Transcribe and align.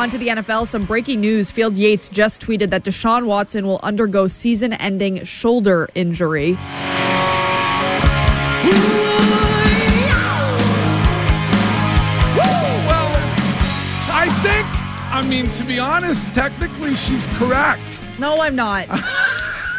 On 0.00 0.08
to 0.08 0.16
the 0.16 0.28
NFL. 0.28 0.66
Some 0.66 0.86
breaking 0.86 1.20
news. 1.20 1.50
Field 1.50 1.74
Yates 1.74 2.08
just 2.08 2.40
tweeted 2.40 2.70
that 2.70 2.84
Deshaun 2.84 3.26
Watson 3.26 3.66
will 3.66 3.80
undergo 3.82 4.28
season 4.28 4.72
ending 4.72 5.22
shoulder 5.24 5.90
injury. 5.94 6.52
Well, 6.52 6.58
I 14.08 14.26
think, 14.42 14.66
I 15.12 15.22
mean, 15.28 15.50
to 15.58 15.64
be 15.64 15.78
honest, 15.78 16.34
technically 16.34 16.96
she's 16.96 17.26
correct. 17.38 17.82
No, 18.18 18.40
I'm 18.40 18.56
not. 18.56 18.88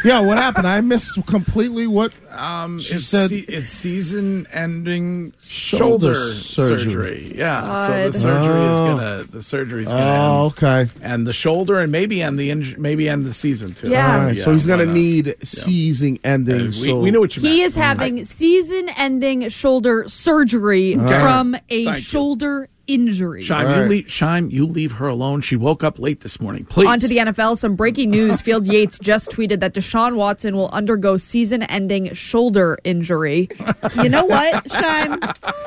Yeah, 0.04 0.20
what 0.22 0.38
happened? 0.38 0.68
I 0.68 0.82
missed 0.82 1.26
completely 1.28 1.88
what 1.88 2.12
Um, 2.34 2.80
She 2.80 2.96
it's, 2.96 3.06
said- 3.08 3.30
se- 3.30 3.46
it's 3.50 3.68
season-ending 3.68 5.34
Shoulder 5.44 6.16
shoulder, 6.16 6.16
surgery. 6.16 6.80
surgery. 6.92 7.36
Yeah, 7.38 7.62
God. 7.62 7.88
so 7.88 8.10
the 8.10 8.20
surgery 8.20 8.72
is 8.72 8.80
Oh. 8.80 8.86
gonna 8.86 9.24
the 9.30 9.42
surgery's 9.42 9.88
gonna 9.90 10.06
Oh, 10.06 10.46
end, 10.46 10.54
okay. 10.64 10.90
and 11.02 11.28
the 11.28 11.34
shoulder, 11.34 11.80
and 11.80 11.92
maybe 11.92 12.22
end 12.22 12.40
the 12.40 12.50
inj- 12.50 12.78
maybe 12.78 13.10
end 13.10 13.26
the 13.26 13.34
season 13.34 13.74
too. 13.74 13.90
Yeah. 13.90 14.18
All 14.20 14.26
right, 14.26 14.38
so 14.38 14.52
he's 14.54 14.66
going 14.66 14.80
to 14.80 14.86
not? 14.86 14.94
need 14.96 15.36
season 15.44 16.20
ending. 16.24 16.62
Uh, 16.62 16.66
we, 16.66 16.72
so 16.72 17.00
we 17.00 17.12
know 17.12 17.20
what 17.20 17.36
you 17.36 17.44
meant. 17.44 17.54
He 17.54 17.62
is 17.64 17.76
having 17.76 18.24
season 18.26 18.90
ending 18.98 19.50
shoulder 19.50 20.06
surgery 20.08 20.96
from 20.96 21.56
a 21.70 21.86
Thank 21.86 21.98
you. 21.98 22.02
shoulder 22.02 22.70
injury. 22.88 23.44
Shime, 23.44 23.68
All 23.68 23.84
you 23.84 23.90
leave, 23.90 24.12
Shime, 24.12 24.50
you 24.50 24.66
leave 24.66 24.94
her 24.94 25.08
alone. 25.08 25.42
She 25.42 25.56
woke 25.56 25.84
up 25.84 26.00
late 26.00 26.22
this 26.22 26.40
morning. 26.40 26.66
Please. 26.66 26.88
On 26.88 27.00
to 27.00 27.08
the 27.08 27.18
NFL. 27.18 27.58
Some 27.58 27.76
breaking 27.76 28.10
news. 28.10 28.42
Field 28.52 28.68
Yates 28.68 28.98
just 29.00 29.30
tweeted 29.32 29.60
that 29.60 29.74
Deshaun 29.74 30.16
Watson 30.16 30.56
will 30.56 30.70
undergo 30.70 31.18
season 31.18 31.64
ending 31.64 32.14
shoulder 32.14 32.78
injury. 32.84 33.50
You 33.96 34.10
know 34.10 34.26
what, 34.26 34.64
Shime? 34.72 35.20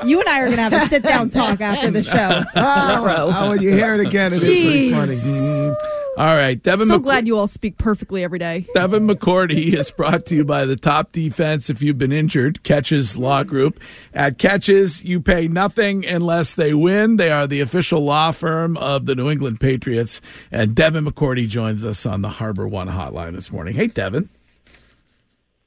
You 0.05 0.19
and 0.19 0.29
I 0.29 0.39
are 0.41 0.45
going 0.45 0.57
to 0.57 0.61
have 0.63 0.73
a 0.73 0.85
sit 0.87 1.03
down 1.03 1.29
talk 1.29 1.61
after 1.61 1.91
the 1.91 2.03
show. 2.03 2.43
Oh, 2.55 3.33
oh, 3.35 3.49
when 3.49 3.61
you 3.61 3.71
hear 3.71 3.93
it 3.95 4.05
again, 4.05 4.31
it 4.33 4.37
is 4.37 4.43
pretty 4.43 4.91
Jeez. 4.91 5.73
funny. 5.73 5.95
All 6.17 6.35
right, 6.35 6.61
Devin. 6.61 6.87
So 6.87 6.99
McC- 6.99 7.03
glad 7.03 7.27
you 7.27 7.37
all 7.37 7.47
speak 7.47 7.77
perfectly 7.77 8.23
every 8.23 8.39
day. 8.39 8.65
Devin 8.73 9.05
McCourty 9.07 9.73
is 9.73 9.91
brought 9.91 10.25
to 10.27 10.35
you 10.35 10.45
by 10.45 10.65
the 10.65 10.77
top 10.77 11.11
defense 11.11 11.69
if 11.69 11.81
you've 11.81 11.97
been 11.97 12.13
injured, 12.13 12.63
Keches 12.63 13.17
Law 13.17 13.43
Group. 13.43 13.79
At 14.13 14.37
Keches, 14.37 15.03
you 15.03 15.19
pay 15.19 15.47
nothing 15.49 16.05
unless 16.05 16.53
they 16.53 16.73
win. 16.73 17.17
They 17.17 17.29
are 17.31 17.47
the 17.47 17.59
official 17.59 18.03
law 18.03 18.31
firm 18.31 18.77
of 18.77 19.05
the 19.05 19.15
New 19.15 19.29
England 19.29 19.59
Patriots. 19.59 20.21
And 20.51 20.73
Devin 20.73 21.05
McCourty 21.05 21.49
joins 21.49 21.83
us 21.83 22.05
on 22.05 22.21
the 22.21 22.29
HarborOne 22.29 22.93
hotline 22.93 23.33
this 23.33 23.51
morning. 23.51 23.75
Hey, 23.75 23.87
Devin. 23.87 24.29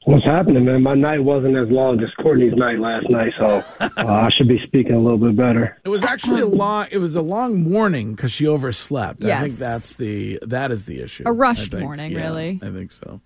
What's 0.08 0.24
happening, 0.24 0.64
man? 0.64 0.82
My 0.82 0.94
night 0.94 1.22
wasn't 1.22 1.54
as 1.58 1.68
long 1.68 2.02
as 2.02 2.08
Courtney's 2.22 2.54
night 2.54 2.78
last 2.78 3.10
night, 3.10 3.30
so 3.38 3.62
uh, 3.80 3.90
I 3.98 4.30
should 4.34 4.48
be 4.48 4.58
speaking 4.66 4.94
a 4.94 4.98
little 4.98 5.18
bit 5.18 5.36
better. 5.36 5.76
It 5.84 5.90
was 5.90 6.02
actually 6.02 6.40
a 6.40 6.46
long. 6.46 6.86
It 6.90 6.96
was 6.96 7.14
a 7.14 7.20
long 7.20 7.70
morning 7.70 8.14
because 8.14 8.32
she 8.32 8.46
overslept. 8.46 9.22
Yes. 9.22 9.38
I 9.38 9.46
think 9.46 9.58
that's 9.58 9.92
the 9.96 10.38
that 10.46 10.72
is 10.72 10.84
the 10.84 11.02
issue. 11.02 11.24
A 11.26 11.32
rushed 11.32 11.74
morning, 11.74 12.12
Yeah, 12.12 12.20
really. 12.20 12.58
I 12.62 12.70
think 12.70 12.90
so. 12.90 13.20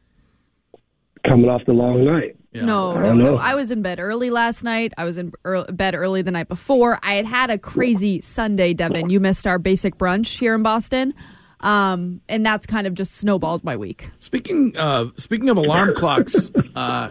Coming 1.25 1.49
off 1.49 1.65
the 1.67 1.73
long 1.73 2.05
night. 2.05 2.35
Yeah. 2.51 2.65
No, 2.65 2.91
I 2.91 2.95
no, 2.95 3.03
don't 3.03 3.19
no. 3.19 3.37
I 3.37 3.55
was 3.55 3.71
in 3.71 3.83
bed 3.83 4.01
early 4.01 4.31
last 4.31 4.65
night. 4.65 4.93
I 4.99 5.05
was 5.05 5.19
in 5.19 5.33
ear 5.47 5.65
bed 5.67 5.95
early 5.95 6.23
the 6.23 6.33
night 6.33 6.49
before. 6.49 6.99
I 7.05 7.13
had 7.13 7.27
had 7.27 7.51
a 7.51 7.59
crazy 7.59 8.21
Sunday, 8.21 8.75
Devin. 8.75 9.09
You 9.09 9.21
missed 9.21 9.47
our 9.47 9.61
basic 9.61 9.99
brunch 9.99 10.41
here 10.41 10.57
in 10.57 10.65
Boston. 10.65 11.15
Um, 11.63 12.21
and 12.29 12.45
that's 12.45 12.67
kind 12.67 12.87
of 12.87 12.95
just 12.95 13.15
snowballed 13.17 13.63
my 13.65 13.77
week. 13.77 14.11
Speaking 14.19 14.77
of 14.77 15.13
speaking 15.17 15.49
of 15.49 15.57
alarm 15.57 15.95
clocks, 15.97 16.51
uh, 16.75 17.11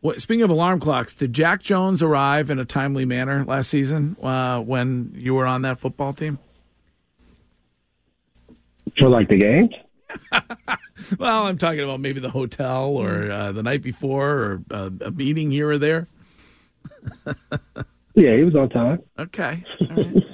what, 0.00 0.20
speaking 0.20 0.42
of 0.42 0.50
alarm 0.50 0.80
clocks, 0.80 1.14
did 1.14 1.32
Jack 1.32 1.62
Jones 1.62 2.02
arrive 2.02 2.50
in 2.50 2.58
a 2.58 2.64
timely 2.64 3.04
manner 3.04 3.44
last 3.44 3.70
season 3.70 4.16
uh, 4.22 4.60
when 4.60 5.12
you 5.14 5.34
were 5.34 5.46
on 5.46 5.62
that 5.62 5.78
football 5.78 6.12
team? 6.12 6.38
For 8.98 9.08
like 9.08 9.28
the 9.28 9.38
games? 9.38 9.70
Well, 11.18 11.46
I'm 11.46 11.58
talking 11.58 11.80
about 11.80 12.00
maybe 12.00 12.20
the 12.20 12.30
hotel 12.30 12.96
or 12.96 13.30
uh, 13.30 13.52
the 13.52 13.62
night 13.62 13.82
before 13.82 14.30
or 14.30 14.62
uh, 14.70 14.90
a 15.02 15.10
meeting 15.10 15.50
here 15.50 15.68
or 15.68 15.78
there. 15.78 16.08
Yeah, 18.14 18.34
he 18.34 18.42
was 18.42 18.56
on 18.56 18.70
time. 18.70 19.02
Okay. 19.18 19.62
All 19.90 19.96
right. 19.96 20.16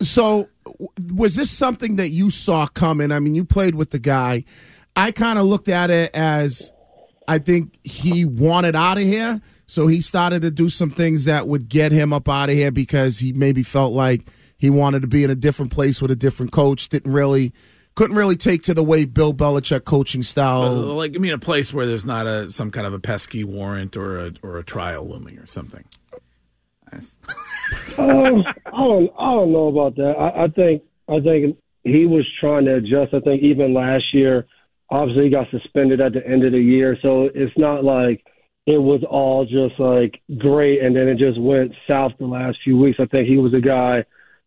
So, 0.00 0.22
w- 0.24 0.48
was 1.14 1.36
this 1.36 1.50
something 1.50 1.96
that 1.96 2.08
you 2.08 2.30
saw 2.30 2.66
coming? 2.66 3.12
I 3.12 3.20
mean, 3.20 3.34
you 3.34 3.44
played 3.44 3.74
with 3.74 3.90
the 3.90 3.98
guy. 3.98 4.44
I 4.94 5.12
kind 5.12 5.38
of 5.38 5.46
looked 5.46 5.68
at 5.68 5.90
it 5.90 6.14
as 6.14 6.72
I 7.28 7.38
think 7.38 7.78
he 7.84 8.24
wanted 8.24 8.76
out 8.76 8.98
of 8.98 9.04
here. 9.04 9.40
So 9.66 9.88
he 9.88 10.00
started 10.00 10.42
to 10.42 10.50
do 10.50 10.68
some 10.68 10.90
things 10.90 11.24
that 11.24 11.48
would 11.48 11.68
get 11.68 11.90
him 11.90 12.12
up 12.12 12.28
out 12.28 12.48
of 12.48 12.54
here 12.54 12.70
because 12.70 13.18
he 13.18 13.32
maybe 13.32 13.62
felt 13.62 13.92
like 13.92 14.28
he 14.58 14.70
wanted 14.70 15.02
to 15.02 15.08
be 15.08 15.24
in 15.24 15.30
a 15.30 15.34
different 15.34 15.72
place 15.72 16.00
with 16.00 16.10
a 16.10 16.16
different 16.16 16.52
coach. 16.52 16.88
Didn't 16.88 17.12
really, 17.12 17.52
couldn't 17.96 18.16
really 18.16 18.36
take 18.36 18.62
to 18.62 18.74
the 18.74 18.84
way 18.84 19.04
Bill 19.04 19.34
Belichick 19.34 19.84
coaching 19.84 20.22
style. 20.22 20.62
Uh, 20.62 20.94
like 20.94 21.16
I 21.16 21.18
mean, 21.18 21.32
a 21.32 21.38
place 21.38 21.74
where 21.74 21.84
there's 21.84 22.04
not 22.04 22.26
a 22.26 22.50
some 22.52 22.70
kind 22.70 22.86
of 22.86 22.94
a 22.94 23.00
pesky 23.00 23.42
warrant 23.42 23.96
or 23.96 24.26
a 24.26 24.32
or 24.42 24.58
a 24.58 24.64
trial 24.64 25.08
looming 25.08 25.38
or 25.38 25.46
something. 25.46 25.84
Nice. 26.92 27.18
Um, 27.98 28.44
I 28.66 28.70
don't, 28.70 29.12
I 29.18 29.32
don't 29.32 29.52
know 29.52 29.68
about 29.68 29.96
that. 29.96 30.14
I, 30.18 30.44
I 30.44 30.48
think, 30.48 30.82
I 31.08 31.20
think 31.20 31.56
he 31.84 32.04
was 32.06 32.26
trying 32.40 32.64
to 32.66 32.76
adjust. 32.76 33.14
I 33.14 33.20
think 33.20 33.42
even 33.42 33.74
last 33.74 34.04
year, 34.12 34.46
obviously 34.90 35.24
he 35.24 35.30
got 35.30 35.50
suspended 35.50 36.00
at 36.00 36.12
the 36.12 36.26
end 36.26 36.44
of 36.44 36.52
the 36.52 36.60
year, 36.60 36.96
so 37.02 37.30
it's 37.34 37.56
not 37.56 37.84
like 37.84 38.24
it 38.66 38.78
was 38.78 39.02
all 39.08 39.44
just 39.44 39.78
like 39.78 40.20
great, 40.38 40.82
and 40.82 40.96
then 40.96 41.08
it 41.08 41.18
just 41.18 41.40
went 41.40 41.72
south 41.86 42.12
the 42.18 42.26
last 42.26 42.58
few 42.64 42.76
weeks. 42.76 42.98
I 43.00 43.06
think 43.06 43.28
he 43.28 43.36
was 43.36 43.54
a 43.54 43.60
guy 43.60 44.04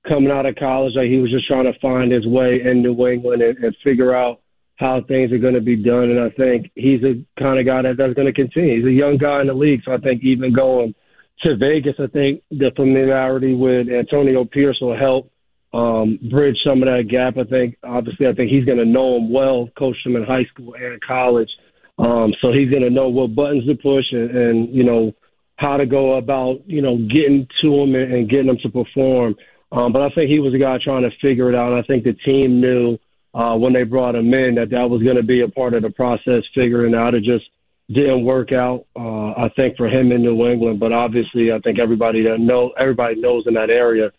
coming 0.08 0.32
out 0.32 0.46
of 0.46 0.56
college, 0.56 0.94
like 0.96 1.08
he 1.08 1.18
was 1.18 1.32
just 1.32 1.48
trying 1.48 1.72
to 1.72 1.80
find 1.80 2.12
his 2.12 2.28
way 2.28 2.62
in 2.64 2.82
New 2.82 3.08
England 3.08 3.42
and, 3.42 3.58
and 3.58 3.76
figure 3.84 4.16
out 4.16 4.42
how 4.76 5.02
things 5.08 5.32
are 5.32 5.38
going 5.38 5.54
to 5.54 5.62
be 5.62 5.76
done. 5.76 6.10
And 6.10 6.20
I 6.20 6.30
think 6.30 6.72
he's 6.76 7.04
a 7.04 7.24
kind 7.38 7.60
of 7.60 7.66
guy 7.66 7.82
that 7.82 7.98
that's 7.98 8.14
going 8.14 8.28
to 8.28 8.34
continue. 8.34 8.78
He's 8.78 8.86
a 8.86 8.92
young 8.92 9.18
guy 9.18 9.42
in 9.42 9.48
the 9.48 9.54
league, 9.54 9.82
so 9.84 9.94
I 9.94 9.98
think 9.98 10.24
even 10.24 10.54
going 10.54 10.96
to 11.42 11.56
Vegas, 11.56 11.96
I 12.00 12.08
think 12.08 12.44
the 12.52 12.72
familiarity 12.76 13.54
with 13.54 13.88
Antonio 13.90 14.46
Pierce 14.46 14.78
will 14.82 14.98
help 14.98 15.32
um, 15.74 16.20
bridge 16.30 16.58
some 16.66 16.82
of 16.82 16.88
that 16.88 17.08
gap. 17.10 17.38
I 17.38 17.48
think 17.50 17.78
obviously 17.84 18.28
I 18.28 18.34
think 18.34 18.50
he's 18.50 18.66
going 18.66 18.78
to 18.78 18.86
know 18.86 19.18
him 19.18 19.32
well, 19.32 19.70
coached 19.78 20.06
him 20.06 20.16
in 20.16 20.24
high 20.24 20.46
school 20.46 20.74
and 20.74 21.00
college, 21.02 21.50
um, 21.98 22.34
so 22.42 22.52
he's 22.52 22.70
going 22.70 22.84
to 22.84 22.90
know 22.90 23.10
what 23.10 23.36
buttons 23.36 23.68
to 23.68 23.76
push 23.76 24.06
and, 24.12 24.32
and 24.32 24.76
you 24.76 24.84
know 24.84 25.14
how 25.58 25.78
to 25.78 25.86
go 25.86 26.18
about 26.18 26.62
you 26.66 26.82
know 26.82 26.98
getting 26.98 27.48
to 27.62 27.76
him 27.76 27.96
and, 27.96 28.14
and 28.14 28.30
getting 28.30 28.50
him 28.50 28.58
to 28.64 28.70
perform. 28.70 29.36
Um, 29.72 29.94
but 29.94 30.02
I 30.02 30.10
think 30.16 30.30
he 30.30 30.40
was 30.40 30.54
a 30.56 30.58
guy 30.58 30.78
trying 30.84 31.04
to 31.04 31.16
figure 31.22 31.50
it 31.50 31.56
out. 31.56 31.78
I 31.78 31.84
think 31.84 32.04
the 32.04 32.14
team 32.26 32.60
knew 32.60 32.98
uh, 33.34 33.56
when 33.56 33.74
they 33.74 33.84
brought 33.84 34.16
him 34.16 34.34
in 34.34 34.56
that 34.56 34.72
that 34.72 34.90
was 34.90 35.04
going 35.04 35.18
to 35.18 35.24
be 35.24 35.42
a 35.42 35.48
part 35.48 35.76
of 35.76 35.84
the 35.84 35.92
process, 35.92 36.44
figuring 36.56 36.96
out 36.96 37.14
it 37.14 37.24
just 37.24 37.46
didn't 37.92 38.24
work 38.24 38.52
out. 38.52 38.86
Uh, 38.96 39.32
I 39.32 39.50
think 39.56 39.76
for 39.76 39.88
him 39.88 40.12
in 40.12 40.22
New 40.22 40.48
England, 40.48 40.80
but 40.80 40.92
obviously 40.92 41.52
I 41.52 41.60
think 41.60 41.80
everybody 41.80 42.24
that 42.24 42.40
know 42.40 42.72
everybody 42.78 43.16
knows 43.16 43.46
in 43.48 43.56
that 43.56 43.70
area, 43.70 44.12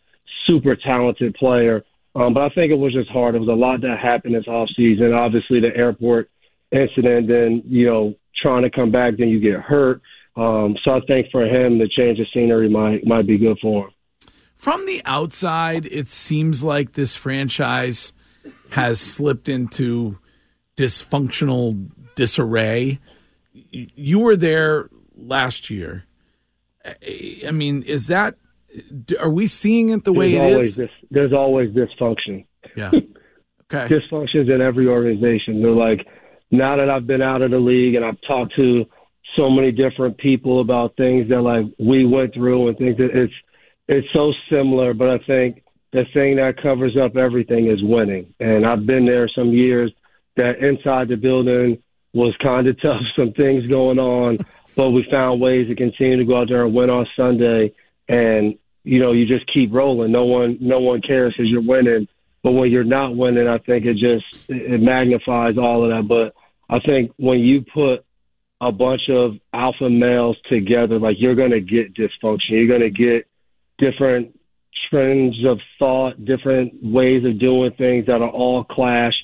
super 0.46 0.76
talented 0.76 1.34
player. 1.34 1.84
Um, 2.16 2.34
but 2.34 2.42
I 2.42 2.48
think 2.50 2.72
it 2.72 2.78
was 2.78 2.92
just 2.92 3.08
hard. 3.10 3.36
It 3.36 3.38
was 3.38 3.48
a 3.48 3.52
lot 3.52 3.80
that 3.82 3.98
happened 4.02 4.34
this 4.34 4.48
off 4.48 4.68
season. 4.76 5.12
Obviously 5.12 5.60
the 5.60 5.74
airport 5.76 6.28
incident, 6.72 7.28
then 7.28 7.62
you 7.64 7.86
know 7.86 8.14
trying 8.42 8.62
to 8.62 8.70
come 8.70 8.90
back, 8.90 9.16
then 9.18 9.28
you 9.28 9.38
get 9.38 9.60
hurt. 9.60 10.00
Um, 10.36 10.76
so 10.84 10.92
I 10.92 11.00
think 11.06 11.28
for 11.30 11.44
him, 11.44 11.78
the 11.78 11.88
change 11.88 12.18
of 12.18 12.26
scenery 12.34 12.68
might 12.68 13.06
might 13.06 13.26
be 13.26 13.38
good 13.38 13.58
for 13.60 13.86
him. 13.86 13.92
From 14.56 14.84
the 14.86 15.00
outside, 15.04 15.86
it 15.86 16.08
seems 16.08 16.62
like 16.62 16.92
this 16.92 17.14
franchise 17.14 18.12
has 18.72 19.00
slipped 19.00 19.48
into 19.48 20.18
dysfunctional 20.76 21.90
disarray. 22.14 22.98
You 23.52 24.20
were 24.20 24.36
there 24.36 24.88
last 25.16 25.70
year. 25.70 26.04
I- 26.84 27.50
mean, 27.50 27.82
is 27.82 28.08
that? 28.08 28.36
Are 29.18 29.30
we 29.30 29.48
seeing 29.48 29.90
it 29.90 30.04
the 30.04 30.12
way 30.12 30.32
there's 30.32 30.50
it 30.50 30.54
always 30.54 30.68
is? 30.70 30.76
this. 30.76 30.90
There's 31.10 31.32
always 31.32 31.70
dysfunction. 31.70 32.46
Yeah. 32.76 32.90
Okay. 33.72 33.94
dysfunctions 33.94 34.52
in 34.52 34.60
every 34.60 34.88
organization. 34.88 35.62
They're 35.62 35.70
like, 35.70 36.04
now 36.50 36.76
that 36.76 36.90
I've 36.90 37.06
been 37.06 37.22
out 37.22 37.40
of 37.40 37.52
the 37.52 37.58
league 37.58 37.94
and 37.94 38.04
I've 38.04 38.20
talked 38.26 38.56
to 38.56 38.84
so 39.36 39.48
many 39.48 39.70
different 39.70 40.18
people 40.18 40.60
about 40.60 40.96
things 40.96 41.28
that 41.28 41.40
like 41.40 41.66
we 41.78 42.04
went 42.04 42.34
through 42.34 42.68
and 42.68 42.76
things 42.76 42.96
that 42.96 43.10
it's 43.16 43.32
it's 43.86 44.08
so 44.12 44.32
similar, 44.50 44.92
but 44.94 45.08
I 45.08 45.18
think 45.18 45.62
the 45.92 46.04
thing 46.12 46.36
that 46.36 46.60
covers 46.62 46.96
up 46.96 47.16
everything 47.16 47.68
is 47.70 47.78
winning. 47.82 48.34
And 48.40 48.66
I've 48.66 48.86
been 48.86 49.06
there 49.06 49.28
some 49.28 49.50
years 49.50 49.92
that 50.36 50.58
inside 50.58 51.08
the 51.08 51.16
building 51.16 51.82
was 52.12 52.34
kind 52.42 52.66
of 52.66 52.80
tough, 52.82 53.02
some 53.16 53.32
things 53.32 53.66
going 53.66 53.98
on, 53.98 54.38
but 54.76 54.90
we 54.90 55.06
found 55.10 55.40
ways 55.40 55.68
to 55.68 55.74
continue 55.74 56.16
to 56.18 56.24
go 56.24 56.40
out 56.40 56.48
there 56.48 56.64
and 56.64 56.74
win 56.74 56.90
on 56.90 57.06
Sunday. 57.16 57.72
And 58.08 58.56
you 58.82 58.98
know, 58.98 59.12
you 59.12 59.26
just 59.26 59.52
keep 59.52 59.72
rolling. 59.72 60.12
No 60.12 60.24
one, 60.24 60.56
no 60.60 60.80
one 60.80 61.02
cares 61.02 61.34
because 61.36 61.50
you're 61.50 61.62
winning. 61.62 62.08
But 62.42 62.52
when 62.52 62.70
you're 62.70 62.84
not 62.84 63.14
winning, 63.14 63.46
I 63.46 63.58
think 63.58 63.84
it 63.84 63.94
just 63.94 64.48
it 64.48 64.80
magnifies 64.80 65.58
all 65.58 65.84
of 65.84 65.90
that. 65.90 66.08
But 66.08 66.34
I 66.74 66.80
think 66.80 67.12
when 67.18 67.40
you 67.40 67.62
put 67.62 68.04
a 68.60 68.72
bunch 68.72 69.02
of 69.08 69.32
alpha 69.52 69.88
males 69.88 70.36
together, 70.48 70.98
like 70.98 71.16
you're 71.18 71.34
going 71.34 71.50
to 71.50 71.60
get 71.60 71.94
dysfunction. 71.94 72.50
You're 72.50 72.66
going 72.66 72.80
to 72.80 72.90
get 72.90 73.26
different 73.78 74.38
trends 74.90 75.36
of 75.46 75.58
thought, 75.78 76.24
different 76.24 76.82
ways 76.82 77.24
of 77.24 77.38
doing 77.38 77.72
things 77.72 78.06
that 78.06 78.20
are 78.20 78.28
all 78.28 78.64
clash. 78.64 79.14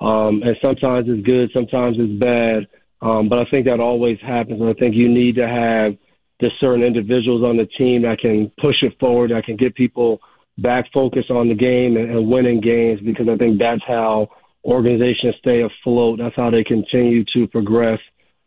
Um, 0.00 0.42
and 0.42 0.56
sometimes 0.60 1.06
it's 1.08 1.24
good, 1.24 1.50
sometimes 1.52 1.96
it's 1.98 2.18
bad. 2.18 2.66
Um, 3.00 3.28
but 3.28 3.38
I 3.38 3.44
think 3.50 3.66
that 3.66 3.80
always 3.80 4.18
happens. 4.20 4.60
And 4.60 4.70
I 4.70 4.74
think 4.74 4.94
you 4.94 5.08
need 5.08 5.36
to 5.36 5.46
have 5.46 5.96
the 6.40 6.50
certain 6.60 6.82
individuals 6.82 7.42
on 7.42 7.56
the 7.56 7.66
team 7.78 8.02
that 8.02 8.18
can 8.18 8.50
push 8.60 8.82
it 8.82 8.98
forward, 8.98 9.30
that 9.30 9.44
can 9.44 9.56
get 9.56 9.74
people 9.74 10.20
back 10.58 10.86
focused 10.92 11.30
on 11.30 11.48
the 11.48 11.54
game 11.54 11.96
and, 11.96 12.10
and 12.10 12.28
winning 12.28 12.60
games 12.60 13.00
because 13.04 13.28
I 13.28 13.36
think 13.36 13.58
that's 13.58 13.82
how 13.86 14.28
organizations 14.64 15.34
stay 15.38 15.62
afloat. 15.62 16.18
That's 16.18 16.36
how 16.36 16.50
they 16.50 16.64
continue 16.64 17.24
to 17.34 17.46
progress. 17.48 18.00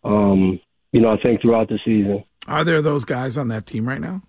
Um, 0.03 0.59
you 0.91 1.01
know, 1.01 1.09
I 1.09 1.21
think 1.21 1.41
throughout 1.41 1.69
the 1.69 1.79
season. 1.85 2.23
Are 2.47 2.63
there 2.63 2.81
those 2.81 3.05
guys 3.05 3.37
on 3.37 3.49
that 3.49 3.65
team 3.65 3.87
right 3.87 4.01
now? 4.01 4.21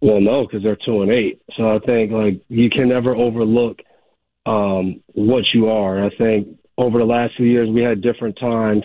Well, 0.00 0.20
no, 0.20 0.46
because 0.46 0.62
they're 0.62 0.78
two 0.84 1.02
and 1.02 1.10
eight. 1.10 1.40
So 1.56 1.74
I 1.74 1.78
think 1.78 2.12
like 2.12 2.42
you 2.48 2.68
can 2.68 2.88
never 2.88 3.14
overlook 3.14 3.80
um, 4.46 5.02
what 5.14 5.44
you 5.54 5.68
are. 5.68 6.04
I 6.04 6.10
think 6.16 6.48
over 6.76 6.98
the 6.98 7.04
last 7.04 7.34
few 7.36 7.46
years 7.46 7.68
we 7.68 7.82
had 7.82 8.02
different 8.02 8.38
times 8.38 8.82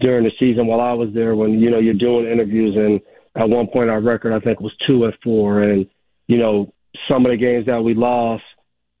during 0.00 0.24
the 0.24 0.30
season 0.38 0.66
while 0.66 0.80
I 0.80 0.92
was 0.92 1.10
there 1.14 1.34
when 1.34 1.58
you 1.58 1.70
know 1.70 1.78
you're 1.78 1.94
doing 1.94 2.30
interviews 2.30 2.74
and 2.76 3.00
at 3.40 3.48
one 3.48 3.66
point 3.66 3.90
our 3.90 4.00
record 4.00 4.32
I 4.32 4.40
think 4.40 4.60
was 4.60 4.74
two 4.86 5.04
and 5.04 5.14
four 5.22 5.62
and 5.62 5.86
you 6.26 6.38
know 6.38 6.72
some 7.08 7.24
of 7.24 7.30
the 7.30 7.36
games 7.36 7.66
that 7.66 7.82
we 7.82 7.94
lost 7.94 8.42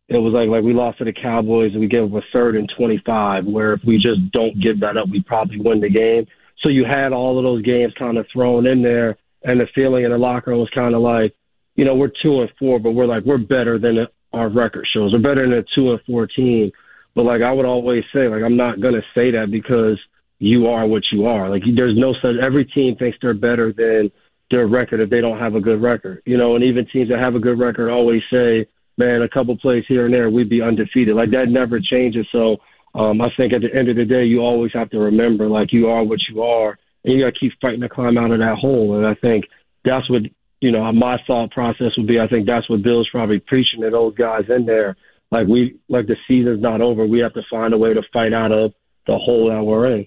it 0.08 0.18
was 0.18 0.32
like 0.32 0.48
like 0.48 0.62
we 0.62 0.72
lost 0.72 0.98
to 0.98 1.04
the 1.04 1.12
Cowboys 1.12 1.72
and 1.72 1.80
we 1.80 1.88
gave 1.88 2.04
up 2.04 2.22
a 2.22 2.26
third 2.32 2.56
and 2.56 2.70
25 2.76 3.44
where 3.46 3.74
if 3.74 3.80
we 3.86 3.96
just 3.96 4.30
don't 4.32 4.60
give 4.62 4.80
that 4.80 4.96
up 4.96 5.08
we 5.10 5.22
probably 5.22 5.60
win 5.60 5.80
the 5.80 5.90
game. 5.90 6.26
So 6.62 6.68
you 6.68 6.84
had 6.84 7.12
all 7.12 7.38
of 7.38 7.44
those 7.44 7.62
games 7.62 7.92
kind 7.98 8.16
of 8.16 8.26
thrown 8.32 8.66
in 8.66 8.82
there 8.82 9.18
and 9.42 9.60
the 9.60 9.66
feeling 9.74 10.04
in 10.04 10.10
the 10.10 10.18
locker 10.18 10.50
room 10.50 10.60
was 10.60 10.70
kind 10.74 10.94
of 10.94 11.02
like 11.02 11.34
you 11.74 11.84
know 11.84 11.94
we're 11.94 12.12
two 12.22 12.40
and 12.40 12.50
four 12.58 12.78
but 12.78 12.92
we're 12.92 13.06
like 13.06 13.24
we're 13.24 13.38
better 13.38 13.78
than 13.78 14.06
our 14.36 14.48
record 14.48 14.86
shows. 14.92 15.12
We're 15.12 15.18
better 15.18 15.48
than 15.48 15.58
a 15.58 15.64
two 15.74 15.92
and 15.92 16.00
fourteen. 16.06 16.72
But 17.14 17.24
like 17.24 17.42
I 17.42 17.52
would 17.52 17.64
always 17.64 18.04
say 18.14 18.28
like 18.28 18.42
I'm 18.44 18.56
not 18.56 18.80
to 18.80 19.00
say 19.14 19.30
that 19.32 19.48
because 19.50 19.98
you 20.38 20.66
are 20.66 20.86
what 20.86 21.02
you 21.10 21.26
are. 21.26 21.48
Like 21.48 21.62
there's 21.74 21.96
no 21.96 22.12
such. 22.20 22.36
Every 22.42 22.64
team 22.64 22.96
thinks 22.96 23.18
they're 23.20 23.34
better 23.34 23.72
than 23.72 24.10
their 24.50 24.66
record 24.66 25.00
if 25.00 25.10
they 25.10 25.20
don't 25.20 25.38
have 25.38 25.54
a 25.54 25.60
good 25.60 25.82
record. 25.82 26.22
You 26.26 26.36
know, 26.36 26.54
and 26.54 26.64
even 26.64 26.86
teams 26.92 27.08
that 27.08 27.18
have 27.18 27.34
a 27.34 27.40
good 27.40 27.58
record 27.58 27.90
always 27.90 28.22
say, 28.30 28.66
"Man, 28.98 29.22
a 29.22 29.28
couple 29.28 29.56
plays 29.56 29.84
here 29.88 30.04
and 30.04 30.14
there, 30.14 30.30
we'd 30.30 30.50
be 30.50 30.62
undefeated." 30.62 31.16
Like 31.16 31.30
that 31.30 31.48
never 31.48 31.80
changes. 31.80 32.26
So 32.32 32.58
um, 32.94 33.20
I 33.20 33.28
think 33.36 33.52
at 33.52 33.62
the 33.62 33.74
end 33.76 33.88
of 33.88 33.96
the 33.96 34.04
day, 34.04 34.24
you 34.24 34.40
always 34.40 34.72
have 34.74 34.90
to 34.90 34.98
remember, 34.98 35.48
like 35.48 35.72
you 35.72 35.88
are 35.88 36.04
what 36.04 36.20
you 36.30 36.42
are, 36.42 36.78
and 37.04 37.14
you 37.14 37.24
got 37.24 37.34
to 37.34 37.40
keep 37.40 37.52
fighting 37.60 37.80
to 37.80 37.88
climb 37.88 38.18
out 38.18 38.30
of 38.30 38.38
that 38.38 38.56
hole. 38.60 38.96
And 38.96 39.06
I 39.06 39.14
think 39.14 39.44
that's 39.84 40.08
what 40.10 40.22
you 40.60 40.72
know. 40.72 40.90
My 40.92 41.18
thought 41.26 41.50
process 41.50 41.96
would 41.96 42.06
be. 42.06 42.20
I 42.20 42.28
think 42.28 42.46
that's 42.46 42.68
what 42.68 42.82
Bill's 42.82 43.08
probably 43.10 43.38
preaching 43.40 43.82
to 43.82 43.90
those 43.90 44.14
guys 44.14 44.44
in 44.48 44.66
there. 44.66 44.96
Like 45.30 45.46
we, 45.48 45.78
like 45.88 46.06
the 46.06 46.16
season's 46.28 46.62
not 46.62 46.80
over. 46.80 47.06
We 47.06 47.20
have 47.20 47.34
to 47.34 47.42
find 47.50 47.74
a 47.74 47.78
way 47.78 47.94
to 47.94 48.02
fight 48.12 48.32
out 48.32 48.52
of 48.52 48.72
the 49.06 49.16
hole 49.16 49.50
that 49.50 49.62
we're 49.62 49.94
in. 49.94 50.06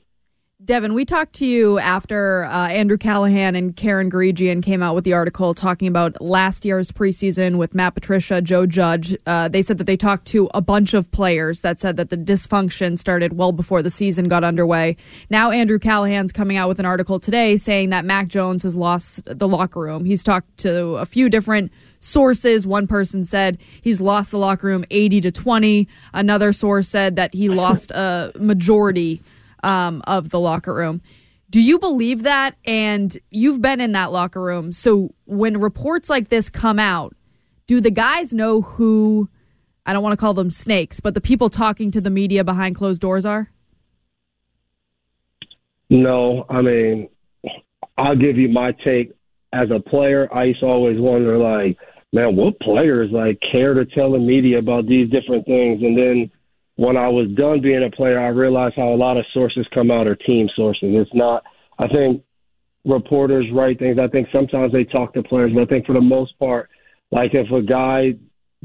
Devin, 0.66 0.94
we 0.94 1.06
talked 1.06 1.32
to 1.36 1.46
you 1.46 1.80
after 1.80 2.44
uh, 2.44 2.68
Andrew 2.68 2.98
Callahan 2.98 3.56
and 3.56 3.74
Karen 3.78 4.12
Guregian 4.12 4.62
came 4.62 4.84
out 4.84 4.94
with 4.94 5.06
the 5.06 5.14
article 5.14 5.54
talking 5.54 5.88
about 5.88 6.22
last 6.22 6.66
year's 6.66 6.92
preseason 6.92 7.56
with 7.58 7.74
Matt 7.74 7.94
Patricia, 7.94 8.42
Joe 8.42 8.66
Judge. 8.66 9.16
Uh, 9.26 9.48
they 9.48 9.62
said 9.62 9.78
that 9.78 9.86
they 9.86 9.96
talked 9.96 10.26
to 10.28 10.50
a 10.54 10.60
bunch 10.60 10.94
of 10.94 11.10
players 11.12 11.62
that 11.62 11.80
said 11.80 11.96
that 11.96 12.10
the 12.10 12.18
dysfunction 12.18 13.00
started 13.00 13.38
well 13.38 13.54
before 13.54 13.82
the 13.82 13.90
season 13.90 14.28
got 14.28 14.44
underway. 14.44 14.98
Now, 15.30 15.50
Andrew 15.50 15.80
Callahan's 15.80 16.34
coming 16.34 16.58
out 16.58 16.68
with 16.68 16.78
an 16.78 16.86
article 16.86 17.22
today 17.22 17.56
saying 17.56 17.92
that 17.92 18.04
Mac 18.04 18.28
Jones 18.28 18.64
has 18.64 18.76
lost 18.76 19.22
the 19.24 19.48
locker 19.48 19.80
room. 19.80 20.04
He's 20.04 20.24
talked 20.24 20.58
to 20.58 20.96
a 20.98 21.06
few 21.06 21.30
different 21.30 21.72
sources. 22.02 22.68
One 22.68 22.86
person 22.86 23.24
said 23.24 23.60
he's 23.82 24.02
lost 24.02 24.32
the 24.32 24.38
locker 24.38 24.68
room 24.68 24.84
80 24.92 25.22
to 25.22 25.32
20. 25.32 25.88
Another 26.14 26.52
source 26.52 26.90
said 26.90 27.16
that 27.16 27.34
he 27.34 27.48
lost 27.48 27.92
a 27.92 28.34
majority 28.38 29.22
um, 29.64 30.02
of 30.08 30.30
the 30.30 30.40
locker 30.40 30.74
room. 30.74 31.02
Do 31.50 31.62
you 31.62 31.80
believe 31.80 32.24
that? 32.24 32.56
And 32.66 33.18
you've 33.32 33.62
been 33.62 33.82
in 33.82 33.94
that 33.94 34.12
locker 34.12 34.42
room. 34.42 34.72
So 34.72 35.16
when 35.26 35.60
reports 35.60 36.10
like 36.10 36.30
this 36.30 36.50
come 36.50 36.78
out, 36.78 37.16
do 37.66 37.82
the 37.82 37.92
guys 37.92 38.34
know 38.34 38.62
who, 38.62 39.30
I 39.86 39.94
don't 39.94 40.04
want 40.04 40.14
to 40.14 40.18
call 40.18 40.34
them 40.34 40.52
snakes, 40.52 41.00
but 41.00 41.14
the 41.14 41.22
people 41.22 41.50
talking 41.50 41.92
to 41.92 42.02
the 42.02 42.10
media 42.10 42.44
behind 42.44 42.76
closed 42.76 43.02
doors 43.02 43.26
are? 43.26 43.50
No, 45.90 46.46
I 46.50 46.62
mean, 46.62 47.10
I'll 47.98 48.16
give 48.16 48.38
you 48.38 48.50
my 48.50 48.74
take. 48.84 49.12
As 49.52 49.72
a 49.72 49.80
player, 49.80 50.32
I 50.32 50.44
used 50.44 50.60
to 50.60 50.68
always 50.68 51.00
wonder, 51.00 51.38
like, 51.40 51.76
man, 52.14 52.36
what 52.36 52.60
players 52.60 53.10
like 53.12 53.40
care 53.52 53.74
to 53.74 53.86
tell 53.86 54.12
the 54.12 54.20
media 54.20 54.60
about 54.60 54.86
these 54.86 55.10
different 55.10 55.48
things? 55.48 55.82
And 55.82 55.98
then 55.98 56.32
when 56.80 56.96
I 56.96 57.10
was 57.10 57.28
done 57.36 57.60
being 57.60 57.84
a 57.84 57.94
player, 57.94 58.18
I 58.18 58.30
realized 58.30 58.76
how 58.78 58.88
a 58.88 58.96
lot 58.96 59.18
of 59.18 59.26
sources 59.34 59.68
come 59.74 59.92
out 59.92 60.08
are 60.08 60.16
team 60.16 60.48
sources. 60.56 60.88
It's 60.94 61.14
not, 61.14 61.44
I 61.78 61.90
think 61.90 62.24
reporters 62.86 63.46
write 63.54 63.80
things. 63.80 63.98
I 64.00 64.08
think 64.08 64.30
sometimes 64.32 64.72
they 64.72 64.86
talk 64.86 65.14
to 65.14 65.22
players, 65.22 65.52
but 65.54 65.64
I 65.64 65.66
think 65.66 65.86
for 65.86 65.92
the 65.92 66.00
most 66.00 66.40
part, 66.40 66.70
like 67.12 67.32
if 67.34 67.52
a 67.52 67.62
guy 67.62 68.14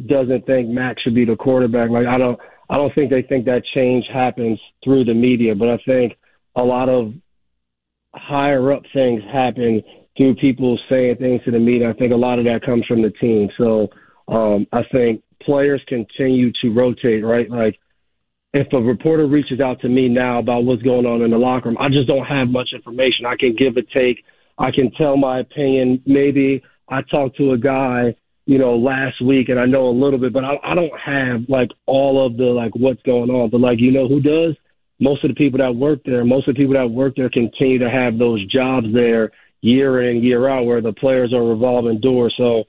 doesn't 0.06 0.46
think 0.46 0.68
Max 0.68 1.02
should 1.02 1.16
be 1.16 1.24
the 1.24 1.34
quarterback, 1.34 1.90
like 1.90 2.06
I 2.06 2.16
don't, 2.16 2.38
I 2.70 2.76
don't 2.76 2.94
think 2.94 3.10
they 3.10 3.22
think 3.22 3.46
that 3.46 3.62
change 3.74 4.04
happens 4.12 4.60
through 4.84 5.06
the 5.06 5.14
media, 5.14 5.56
but 5.56 5.68
I 5.68 5.78
think 5.84 6.16
a 6.54 6.62
lot 6.62 6.88
of 6.88 7.14
higher 8.14 8.72
up 8.72 8.84
things 8.92 9.22
happen 9.32 9.82
through 10.16 10.36
people 10.36 10.78
saying 10.88 11.16
things 11.16 11.42
to 11.46 11.50
the 11.50 11.58
media. 11.58 11.90
I 11.90 11.94
think 11.94 12.12
a 12.12 12.16
lot 12.16 12.38
of 12.38 12.44
that 12.44 12.62
comes 12.64 12.86
from 12.86 13.02
the 13.02 13.10
team. 13.10 13.48
So 13.58 13.88
um, 14.28 14.68
I 14.72 14.82
think 14.92 15.20
players 15.42 15.82
continue 15.88 16.52
to 16.62 16.68
rotate, 16.68 17.24
right? 17.24 17.50
Like 17.50 17.76
if 18.54 18.72
a 18.72 18.78
reporter 18.78 19.26
reaches 19.26 19.60
out 19.60 19.80
to 19.80 19.88
me 19.88 20.08
now 20.08 20.38
about 20.38 20.64
what's 20.64 20.80
going 20.82 21.04
on 21.04 21.22
in 21.22 21.32
the 21.32 21.36
locker 21.36 21.68
room, 21.68 21.78
I 21.78 21.88
just 21.88 22.06
don't 22.06 22.24
have 22.24 22.48
much 22.48 22.70
information. 22.72 23.26
I 23.26 23.34
can 23.36 23.54
give 23.58 23.76
a 23.76 23.82
take. 23.82 24.24
I 24.56 24.70
can 24.70 24.92
tell 24.92 25.16
my 25.16 25.40
opinion. 25.40 26.00
Maybe 26.06 26.62
I 26.88 27.02
talked 27.02 27.36
to 27.38 27.50
a 27.52 27.58
guy, 27.58 28.14
you 28.46 28.58
know, 28.58 28.76
last 28.76 29.20
week 29.20 29.48
and 29.48 29.58
I 29.58 29.66
know 29.66 29.88
a 29.88 29.90
little 29.90 30.20
bit, 30.20 30.32
but 30.32 30.44
I, 30.44 30.54
I 30.62 30.74
don't 30.76 30.98
have 31.04 31.48
like 31.48 31.70
all 31.86 32.24
of 32.24 32.36
the 32.36 32.44
like 32.44 32.70
what's 32.76 33.02
going 33.02 33.28
on. 33.28 33.50
But 33.50 33.60
like, 33.60 33.80
you 33.80 33.90
know, 33.90 34.06
who 34.06 34.20
does? 34.20 34.54
Most 35.00 35.24
of 35.24 35.30
the 35.30 35.34
people 35.34 35.58
that 35.58 35.74
work 35.74 35.98
there, 36.04 36.24
most 36.24 36.46
of 36.46 36.54
the 36.54 36.60
people 36.60 36.74
that 36.74 36.86
work 36.86 37.14
there 37.16 37.28
continue 37.28 37.80
to 37.80 37.90
have 37.90 38.18
those 38.18 38.46
jobs 38.46 38.86
there 38.94 39.32
year 39.62 40.08
in, 40.08 40.22
year 40.22 40.48
out 40.48 40.64
where 40.64 40.80
the 40.80 40.92
players 40.92 41.34
are 41.34 41.42
revolving 41.42 42.00
doors. 42.00 42.32
So 42.38 42.62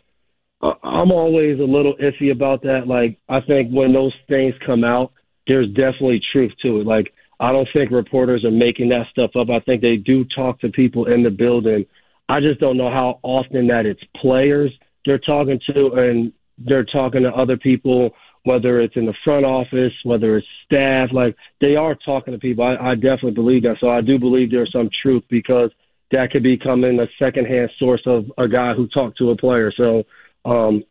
uh, 0.63 0.73
I'm 0.81 1.11
always 1.11 1.59
a 1.59 1.63
little 1.63 1.93
iffy 2.01 2.31
about 2.31 2.63
that. 2.63 2.87
Like, 2.87 3.19
I 3.29 3.41
think 3.41 3.69
when 3.71 3.93
those 3.93 4.13
things 4.27 4.55
come 4.65 4.83
out, 4.83 5.11
there's 5.47 5.67
definitely 5.69 6.21
truth 6.31 6.51
to 6.61 6.79
it. 6.79 6.87
Like 6.87 7.13
I 7.39 7.51
don't 7.51 7.67
think 7.73 7.91
reporters 7.91 8.45
are 8.45 8.51
making 8.51 8.89
that 8.89 9.07
stuff 9.11 9.31
up. 9.35 9.49
I 9.49 9.59
think 9.59 9.81
they 9.81 9.97
do 9.97 10.25
talk 10.35 10.59
to 10.61 10.69
people 10.69 11.05
in 11.05 11.23
the 11.23 11.29
building. 11.29 11.85
I 12.29 12.39
just 12.39 12.59
don't 12.59 12.77
know 12.77 12.89
how 12.89 13.19
often 13.23 13.67
that 13.67 13.85
it's 13.85 14.01
players 14.19 14.71
they're 15.05 15.19
talking 15.19 15.59
to 15.73 15.91
and 15.93 16.33
they're 16.57 16.85
talking 16.85 17.23
to 17.23 17.29
other 17.29 17.57
people, 17.57 18.11
whether 18.43 18.79
it's 18.79 18.95
in 18.95 19.05
the 19.05 19.13
front 19.23 19.45
office, 19.45 19.93
whether 20.03 20.37
it's 20.37 20.47
staff. 20.65 21.09
Like 21.11 21.35
they 21.61 21.75
are 21.75 21.95
talking 21.95 22.33
to 22.33 22.39
people. 22.39 22.63
I, 22.63 22.91
I 22.91 22.95
definitely 22.95 23.31
believe 23.31 23.63
that. 23.63 23.77
So 23.79 23.89
I 23.89 24.01
do 24.01 24.17
believe 24.17 24.51
there's 24.51 24.71
some 24.71 24.89
truth 25.01 25.23
because 25.29 25.71
that 26.11 26.31
could 26.31 26.43
become 26.43 26.83
in 26.83 26.99
a 26.99 27.07
secondhand 27.19 27.69
source 27.77 28.01
of 28.05 28.25
a 28.37 28.47
guy 28.47 28.73
who 28.73 28.87
talked 28.87 29.17
to 29.17 29.31
a 29.31 29.37
player. 29.37 29.71
So 29.75 30.03
um, 30.45 30.83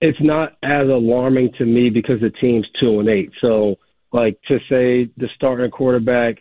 it's 0.00 0.20
not 0.20 0.56
as 0.62 0.88
alarming 0.88 1.52
to 1.58 1.64
me 1.64 1.90
because 1.90 2.20
the 2.20 2.30
team's 2.30 2.66
two 2.80 3.00
and 3.00 3.08
eight. 3.08 3.30
So 3.40 3.76
like 4.14 4.40
to 4.46 4.58
say 4.70 5.10
the 5.16 5.28
starting 5.34 5.72
quarterback 5.72 6.36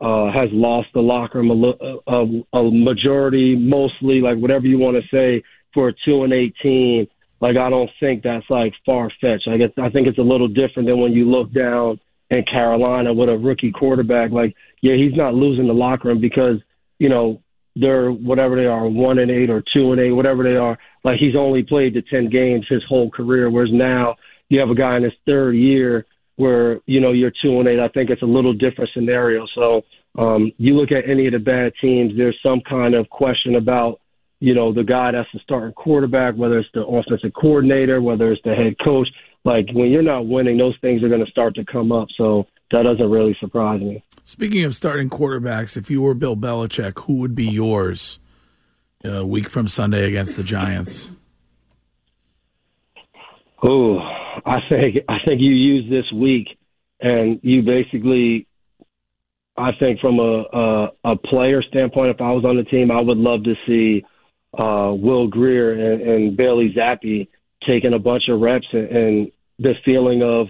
uh, 0.00 0.30
has 0.32 0.48
lost 0.52 0.88
the 0.94 1.00
locker 1.00 1.40
room 1.40 1.50
a, 1.50 2.12
a, 2.12 2.58
a 2.58 2.70
majority, 2.70 3.56
mostly 3.56 4.20
like 4.20 4.38
whatever 4.38 4.66
you 4.66 4.78
want 4.78 4.96
to 4.96 5.02
say 5.14 5.42
for 5.74 5.88
a 5.88 5.92
two 6.04 6.22
and 6.22 6.32
eight 6.32 6.54
team. 6.62 7.06
Like 7.40 7.56
I 7.56 7.68
don't 7.68 7.90
think 7.98 8.22
that's 8.22 8.48
like 8.48 8.72
far 8.86 9.10
fetched. 9.20 9.48
I 9.48 9.56
guess 9.56 9.70
I 9.76 9.90
think 9.90 10.06
it's 10.06 10.18
a 10.18 10.22
little 10.22 10.46
different 10.46 10.86
than 10.86 11.00
when 11.00 11.12
you 11.12 11.28
look 11.28 11.52
down 11.52 11.98
in 12.30 12.44
Carolina 12.44 13.12
with 13.12 13.28
a 13.28 13.36
rookie 13.36 13.72
quarterback. 13.72 14.30
Like 14.30 14.54
yeah, 14.80 14.94
he's 14.94 15.16
not 15.16 15.34
losing 15.34 15.66
the 15.66 15.74
locker 15.74 16.08
room 16.08 16.20
because 16.20 16.60
you 17.00 17.08
know 17.08 17.42
they're 17.74 18.10
whatever 18.10 18.54
they 18.54 18.66
are, 18.66 18.86
one 18.86 19.18
and 19.18 19.32
eight 19.32 19.50
or 19.50 19.64
two 19.74 19.90
and 19.90 20.00
eight, 20.00 20.12
whatever 20.12 20.44
they 20.44 20.56
are. 20.56 20.78
Like 21.02 21.18
he's 21.18 21.34
only 21.36 21.64
played 21.64 21.94
the 21.94 22.02
ten 22.02 22.30
games 22.30 22.66
his 22.68 22.84
whole 22.88 23.10
career, 23.10 23.50
whereas 23.50 23.72
now 23.72 24.14
you 24.48 24.60
have 24.60 24.70
a 24.70 24.76
guy 24.76 24.96
in 24.96 25.02
his 25.02 25.12
third 25.26 25.56
year 25.56 26.06
where 26.36 26.80
you 26.86 27.00
know 27.00 27.12
you're 27.12 27.32
two 27.42 27.58
and 27.58 27.68
eight. 27.68 27.80
I 27.80 27.88
think 27.88 28.10
it's 28.10 28.22
a 28.22 28.26
little 28.26 28.52
different 28.52 28.90
scenario. 28.94 29.46
So 29.54 29.82
um, 30.18 30.52
you 30.58 30.74
look 30.74 30.92
at 30.92 31.08
any 31.08 31.26
of 31.26 31.32
the 31.32 31.38
bad 31.38 31.72
teams, 31.80 32.12
there's 32.16 32.38
some 32.42 32.60
kind 32.68 32.94
of 32.94 33.08
question 33.10 33.56
about 33.56 34.00
you 34.40 34.54
know 34.54 34.72
the 34.72 34.84
guy 34.84 35.12
that's 35.12 35.28
the 35.32 35.40
starting 35.42 35.72
quarterback, 35.72 36.34
whether 36.34 36.58
it's 36.58 36.68
the 36.74 36.84
offensive 36.86 37.32
coordinator, 37.34 38.00
whether 38.00 38.30
it's 38.30 38.42
the 38.44 38.54
head 38.54 38.76
coach. 38.84 39.08
Like 39.44 39.66
when 39.72 39.90
you're 39.90 40.02
not 40.02 40.26
winning, 40.26 40.58
those 40.58 40.76
things 40.80 41.02
are 41.02 41.08
going 41.08 41.24
to 41.24 41.30
start 41.30 41.54
to 41.54 41.64
come 41.64 41.92
up. 41.92 42.08
So 42.16 42.46
that 42.72 42.82
doesn't 42.82 43.10
really 43.10 43.36
surprise 43.40 43.80
me. 43.80 44.02
Speaking 44.24 44.64
of 44.64 44.74
starting 44.74 45.08
quarterbacks, 45.08 45.76
if 45.76 45.88
you 45.88 46.02
were 46.02 46.14
Bill 46.14 46.36
Belichick, 46.36 46.98
who 47.04 47.14
would 47.18 47.36
be 47.36 47.46
yours 47.46 48.18
a 49.04 49.20
uh, 49.20 49.24
week 49.24 49.48
from 49.48 49.68
Sunday 49.68 50.08
against 50.08 50.36
the 50.36 50.42
Giants? 50.42 51.08
Oh, 53.62 54.00
I 54.44 54.58
think 54.68 54.96
I 55.08 55.18
think 55.24 55.40
you 55.40 55.52
use 55.52 55.90
this 55.90 56.10
week, 56.12 56.48
and 57.00 57.40
you 57.42 57.62
basically, 57.62 58.46
I 59.56 59.70
think 59.78 60.00
from 60.00 60.18
a 60.18 60.44
a, 60.52 60.88
a 61.04 61.16
player 61.16 61.62
standpoint, 61.62 62.10
if 62.10 62.20
I 62.20 62.32
was 62.32 62.44
on 62.44 62.56
the 62.56 62.64
team, 62.64 62.90
I 62.90 63.00
would 63.00 63.18
love 63.18 63.44
to 63.44 63.54
see 63.66 64.04
uh, 64.58 64.92
Will 64.94 65.28
Grier 65.28 65.72
and, 65.72 66.02
and 66.02 66.36
Bailey 66.36 66.74
Zappe 66.76 67.28
taking 67.66 67.94
a 67.94 67.98
bunch 67.98 68.24
of 68.28 68.40
reps 68.40 68.66
and, 68.72 68.88
and 68.88 69.32
the 69.58 69.74
feeling 69.84 70.22
of 70.22 70.48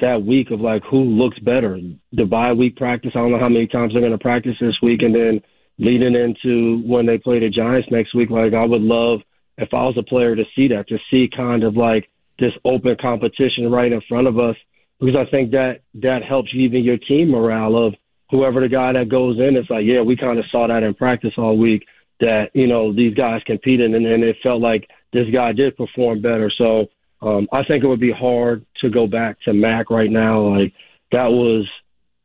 that 0.00 0.22
week 0.24 0.50
of 0.50 0.60
like 0.60 0.82
who 0.90 1.02
looks 1.02 1.38
better. 1.38 1.78
The 2.12 2.24
bye 2.24 2.52
week 2.52 2.76
practice, 2.76 3.12
I 3.14 3.18
don't 3.18 3.32
know 3.32 3.38
how 3.38 3.48
many 3.48 3.66
times 3.66 3.92
they're 3.92 4.02
going 4.02 4.12
to 4.12 4.18
practice 4.18 4.56
this 4.60 4.76
week, 4.82 5.02
and 5.02 5.14
then 5.14 5.40
leading 5.78 6.14
into 6.14 6.82
when 6.86 7.06
they 7.06 7.18
play 7.18 7.40
the 7.40 7.48
Giants 7.48 7.88
next 7.90 8.14
week. 8.14 8.30
Like 8.30 8.54
I 8.54 8.64
would 8.64 8.82
love 8.82 9.20
if 9.56 9.68
I 9.72 9.84
was 9.84 9.96
a 9.98 10.02
player 10.02 10.34
to 10.34 10.44
see 10.56 10.68
that, 10.68 10.88
to 10.88 10.98
see 11.10 11.28
kind 11.34 11.62
of 11.62 11.76
like 11.76 12.08
this 12.38 12.52
open 12.64 12.96
competition 13.00 13.70
right 13.70 13.92
in 13.92 14.00
front 14.08 14.26
of 14.26 14.38
us, 14.38 14.56
because 15.00 15.16
I 15.16 15.30
think 15.30 15.50
that 15.52 15.80
that 15.94 16.22
helps 16.28 16.50
even 16.54 16.84
your 16.84 16.98
team 16.98 17.30
morale 17.30 17.76
of 17.76 17.94
whoever 18.30 18.60
the 18.60 18.68
guy 18.68 18.92
that 18.92 19.08
goes 19.08 19.38
in. 19.38 19.56
It's 19.56 19.70
like, 19.70 19.84
yeah, 19.84 20.02
we 20.02 20.16
kind 20.16 20.38
of 20.38 20.44
saw 20.50 20.66
that 20.68 20.82
in 20.82 20.94
practice 20.94 21.32
all 21.36 21.56
week 21.56 21.84
that 22.20 22.50
you 22.54 22.66
know 22.66 22.92
these 22.92 23.14
guys 23.14 23.42
competed, 23.46 23.92
and, 23.92 24.06
and 24.06 24.22
it 24.22 24.36
felt 24.42 24.60
like 24.60 24.88
this 25.12 25.26
guy 25.32 25.52
did 25.52 25.76
perform 25.76 26.22
better. 26.22 26.50
So 26.56 26.86
um, 27.22 27.48
I 27.52 27.64
think 27.64 27.82
it 27.82 27.88
would 27.88 28.00
be 28.00 28.12
hard 28.12 28.64
to 28.82 28.90
go 28.90 29.06
back 29.06 29.38
to 29.44 29.52
Mac 29.52 29.90
right 29.90 30.10
now. 30.10 30.56
Like 30.56 30.72
that 31.12 31.30
was 31.30 31.66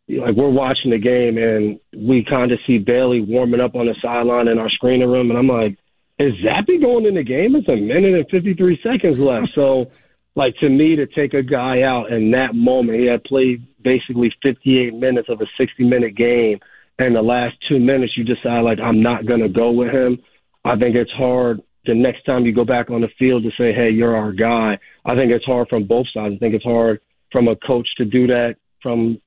like 0.07 0.35
we're 0.35 0.49
watching 0.49 0.91
the 0.91 0.97
game 0.97 1.37
and 1.37 1.79
we 2.07 2.25
kind 2.27 2.51
of 2.51 2.59
see 2.65 2.79
Bailey 2.79 3.21
warming 3.21 3.61
up 3.61 3.75
on 3.75 3.85
the 3.85 3.95
sideline 4.01 4.47
in 4.47 4.59
our 4.59 4.69
screening 4.69 5.09
room, 5.09 5.29
and 5.29 5.39
I'm 5.39 5.47
like, 5.47 5.77
is 6.19 6.33
Zappe 6.43 6.81
going 6.81 7.05
in 7.05 7.15
the 7.15 7.23
game? 7.23 7.55
It's 7.55 7.67
a 7.69 7.75
minute 7.75 8.13
and 8.13 8.29
53 8.29 8.79
seconds 8.83 9.19
left. 9.19 9.49
So, 9.55 9.89
like 10.35 10.55
to 10.57 10.69
me, 10.69 10.95
to 10.95 11.07
take 11.07 11.33
a 11.33 11.41
guy 11.41 11.81
out 11.81 12.11
in 12.11 12.31
that 12.31 12.53
moment, 12.53 12.99
he 12.99 13.05
had 13.05 13.23
played 13.23 13.65
basically 13.81 14.31
58 14.43 14.93
minutes 14.93 15.29
of 15.29 15.41
a 15.41 15.45
60 15.57 15.83
minute 15.85 16.15
game, 16.15 16.59
and 16.99 17.15
the 17.15 17.21
last 17.21 17.55
two 17.67 17.79
minutes 17.79 18.17
you 18.17 18.23
decide 18.23 18.61
like 18.61 18.79
I'm 18.79 19.01
not 19.01 19.25
going 19.25 19.39
to 19.39 19.49
go 19.49 19.71
with 19.71 19.93
him. 19.93 20.19
I 20.65 20.75
think 20.75 20.95
it's 20.95 21.11
hard 21.11 21.61
the 21.85 21.95
next 21.95 22.23
time 22.23 22.45
you 22.45 22.53
go 22.53 22.65
back 22.65 22.89
on 22.89 23.01
the 23.01 23.07
field 23.17 23.43
to 23.43 23.49
say, 23.51 23.73
hey, 23.73 23.89
you're 23.89 24.15
our 24.15 24.31
guy. 24.31 24.77
I 25.05 25.15
think 25.15 25.31
it's 25.31 25.45
hard 25.45 25.69
from 25.69 25.87
both 25.87 26.07
sides. 26.13 26.35
I 26.35 26.37
think 26.37 26.53
it's 26.53 26.63
hard 26.63 26.99
from 27.31 27.47
a 27.47 27.55
coach 27.55 27.87
to 27.97 28.05
do 28.05 28.27
that, 28.27 28.57
from 28.83 29.21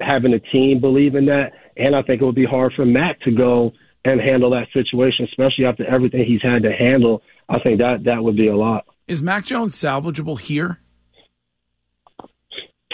having 0.00 0.34
a 0.34 0.40
team 0.40 0.80
believe 0.80 1.14
in 1.14 1.26
that. 1.26 1.52
And 1.76 1.94
I 1.94 2.02
think 2.02 2.20
it 2.20 2.24
would 2.24 2.34
be 2.34 2.44
hard 2.44 2.72
for 2.74 2.84
Matt 2.84 3.20
to 3.22 3.30
go 3.30 3.72
and 4.04 4.20
handle 4.20 4.50
that 4.50 4.66
situation, 4.72 5.26
especially 5.26 5.64
after 5.64 5.84
everything 5.86 6.24
he's 6.26 6.42
had 6.42 6.62
to 6.62 6.72
handle. 6.72 7.22
I 7.48 7.58
think 7.60 7.78
that 7.78 8.04
that 8.04 8.22
would 8.22 8.36
be 8.36 8.48
a 8.48 8.56
lot. 8.56 8.84
Is 9.08 9.22
Mac 9.22 9.44
Jones 9.44 9.74
salvageable 9.74 10.38
here? 10.38 10.78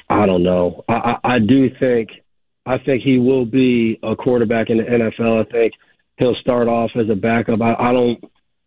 I 0.09 0.27
don't 0.27 0.43
know. 0.43 0.85
I, 0.89 0.93
I, 0.93 1.35
I 1.35 1.39
do 1.39 1.69
think 1.79 2.11
I 2.67 2.79
think 2.79 3.03
he 3.03 3.19
will 3.19 3.47
be 3.47 3.99
a 4.03 4.15
quarterback 4.17 4.71
in 4.71 4.79
the 4.79 4.85
NFL. 4.85 5.47
I 5.47 5.51
think 5.51 5.73
he'll 6.19 6.35
start 6.41 6.69
off 6.69 6.91
as 6.97 7.09
a 7.09 7.15
backup. 7.15 7.61
I, 7.61 7.75
I 7.75 7.93
don't 7.93 8.23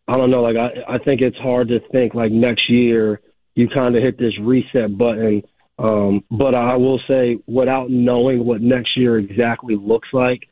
I 0.08 0.18
don't 0.18 0.32
know. 0.32 0.42
Like 0.42 0.56
I, 0.58 0.96
I 0.96 0.98
think 1.00 1.22
it's 1.22 1.38
hard 1.38 1.68
to 1.70 1.80
think 1.92 2.14
like 2.14 2.32
next 2.32 2.70
year 2.70 3.22
you 3.56 3.68
kind 3.70 3.96
of 3.96 4.04
hit 4.04 4.18
this 4.18 4.34
reset 4.42 4.98
button. 4.98 5.44
Um, 5.80 6.24
but 6.30 6.54
I 6.56 6.76
will 6.76 7.00
say, 7.08 7.40
without 7.48 7.90
knowing 7.90 8.46
what 8.46 8.62
next 8.62 8.96
year 8.96 9.18
exactly 9.18 9.76
looks 9.76 10.08
like, 10.14 10.48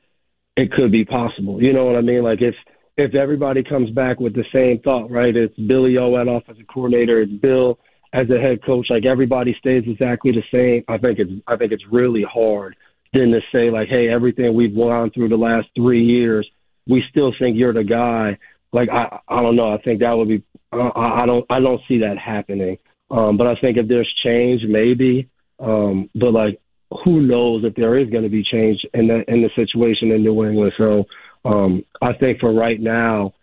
it 0.55 0.71
could 0.71 0.91
be 0.91 1.05
possible. 1.05 1.61
You 1.61 1.73
know 1.73 1.85
what 1.85 1.95
I 1.95 2.01
mean? 2.01 2.23
Like 2.23 2.41
if 2.41 2.55
if 2.97 3.15
everybody 3.15 3.63
comes 3.63 3.89
back 3.91 4.19
with 4.19 4.33
the 4.33 4.45
same 4.53 4.79
thought, 4.83 5.09
right? 5.09 5.35
It's 5.35 5.57
Billy 5.57 5.97
O 5.97 6.17
at 6.17 6.27
offensive 6.27 6.67
coordinator, 6.67 7.21
it's 7.21 7.31
Bill 7.31 7.79
as 8.13 8.29
a 8.29 8.39
head 8.39 8.63
coach. 8.65 8.87
Like 8.89 9.05
everybody 9.05 9.55
stays 9.59 9.83
exactly 9.87 10.31
the 10.31 10.43
same. 10.51 10.83
I 10.87 10.97
think 10.97 11.19
it's 11.19 11.31
I 11.47 11.55
think 11.55 11.71
it's 11.71 11.85
really 11.91 12.23
hard 12.23 12.75
then 13.13 13.31
to 13.31 13.41
say 13.51 13.69
like, 13.69 13.89
hey, 13.89 14.07
everything 14.09 14.53
we've 14.53 14.75
gone 14.75 15.11
through 15.11 15.29
the 15.29 15.35
last 15.35 15.67
three 15.75 16.03
years, 16.03 16.49
we 16.87 17.03
still 17.09 17.33
think 17.37 17.57
you're 17.57 17.73
the 17.73 17.83
guy 17.83 18.37
like 18.73 18.89
I 18.89 19.19
I 19.27 19.41
don't 19.41 19.55
know. 19.55 19.73
I 19.73 19.81
think 19.81 19.99
that 19.99 20.13
would 20.13 20.27
be 20.27 20.43
I, 20.71 21.23
I 21.23 21.25
don't 21.25 21.45
I 21.49 21.59
don't 21.59 21.81
see 21.87 21.99
that 21.99 22.17
happening. 22.17 22.77
Um, 23.09 23.37
but 23.37 23.47
I 23.47 23.55
think 23.59 23.77
if 23.77 23.87
there's 23.87 24.11
change, 24.23 24.61
maybe. 24.67 25.29
Um, 25.59 26.09
but 26.15 26.31
like 26.31 26.59
who 27.03 27.21
knows 27.21 27.63
if 27.63 27.75
there 27.75 27.97
is 27.97 28.09
going 28.09 28.23
to 28.23 28.29
be 28.29 28.43
change 28.43 28.79
in 28.93 29.07
the 29.07 29.23
in 29.27 29.41
the 29.41 29.49
situation 29.55 30.11
in 30.11 30.23
New 30.23 30.45
England. 30.45 30.73
So 30.77 31.05
um, 31.45 31.83
I 32.01 32.13
think 32.13 32.39
for 32.39 32.53
right 32.53 32.79
now, 32.79 33.33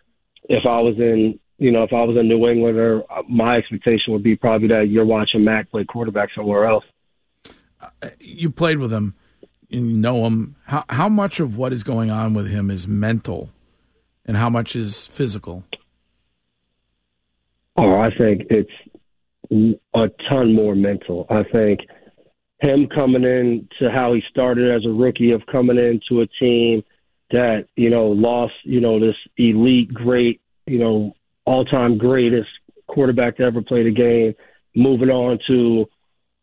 if 0.43 0.65
I 0.65 0.79
was 0.79 0.95
in 0.97 1.39
you 1.57 1.71
know 1.71 1.83
if 1.83 1.93
I 1.93 2.03
was 2.03 2.17
a 2.17 2.23
New 2.23 2.47
Englander, 2.47 3.03
my 3.27 3.57
expectation 3.57 4.13
would 4.13 4.23
be 4.23 4.35
probably 4.35 4.67
that 4.69 4.87
you're 4.89 5.05
watching 5.05 5.43
Mac 5.43 5.69
play 5.71 5.85
quarterback 5.85 6.29
somewhere 6.35 6.65
else. 6.65 6.85
You 8.19 8.49
played 8.49 8.77
with 8.77 8.91
him, 8.91 9.15
you 9.69 9.81
know 9.81 10.25
him. 10.25 10.55
How 10.65 10.85
how 10.89 11.09
much 11.09 11.39
of 11.39 11.57
what 11.57 11.73
is 11.73 11.83
going 11.83 12.11
on 12.11 12.33
with 12.33 12.47
him 12.47 12.69
is 12.69 12.87
mental? 12.87 13.49
and 14.29 14.37
how 14.37 14.47
much 14.47 14.75
is 14.75 15.07
physical? 15.07 15.63
Oh, 17.75 17.99
I 17.99 18.09
think 18.15 18.43
it's 18.51 19.79
a 19.95 20.07
ton 20.29 20.53
more 20.53 20.75
mental. 20.75 21.25
I 21.31 21.41
think 21.51 21.79
him 22.61 22.87
coming 22.87 23.23
in 23.23 23.67
to 23.79 23.89
how 23.89 24.13
he 24.13 24.21
started 24.29 24.73
as 24.75 24.85
a 24.85 24.89
rookie 24.89 25.31
of 25.31 25.45
coming 25.51 25.77
into 25.77 26.21
a 26.21 26.27
team 26.39 26.83
that, 27.31 27.67
you 27.75 27.89
know, 27.89 28.07
lost, 28.07 28.53
you 28.63 28.81
know, 28.81 28.99
this 28.99 29.15
elite, 29.37 29.93
great, 29.93 30.41
you 30.65 30.79
know, 30.79 31.13
all 31.45 31.63
time 31.65 31.97
greatest 31.97 32.49
quarterback 32.87 33.37
to 33.37 33.43
ever 33.43 33.61
play 33.61 33.83
the 33.83 33.91
game, 33.91 34.33
moving 34.75 35.09
on 35.09 35.39
to 35.47 35.85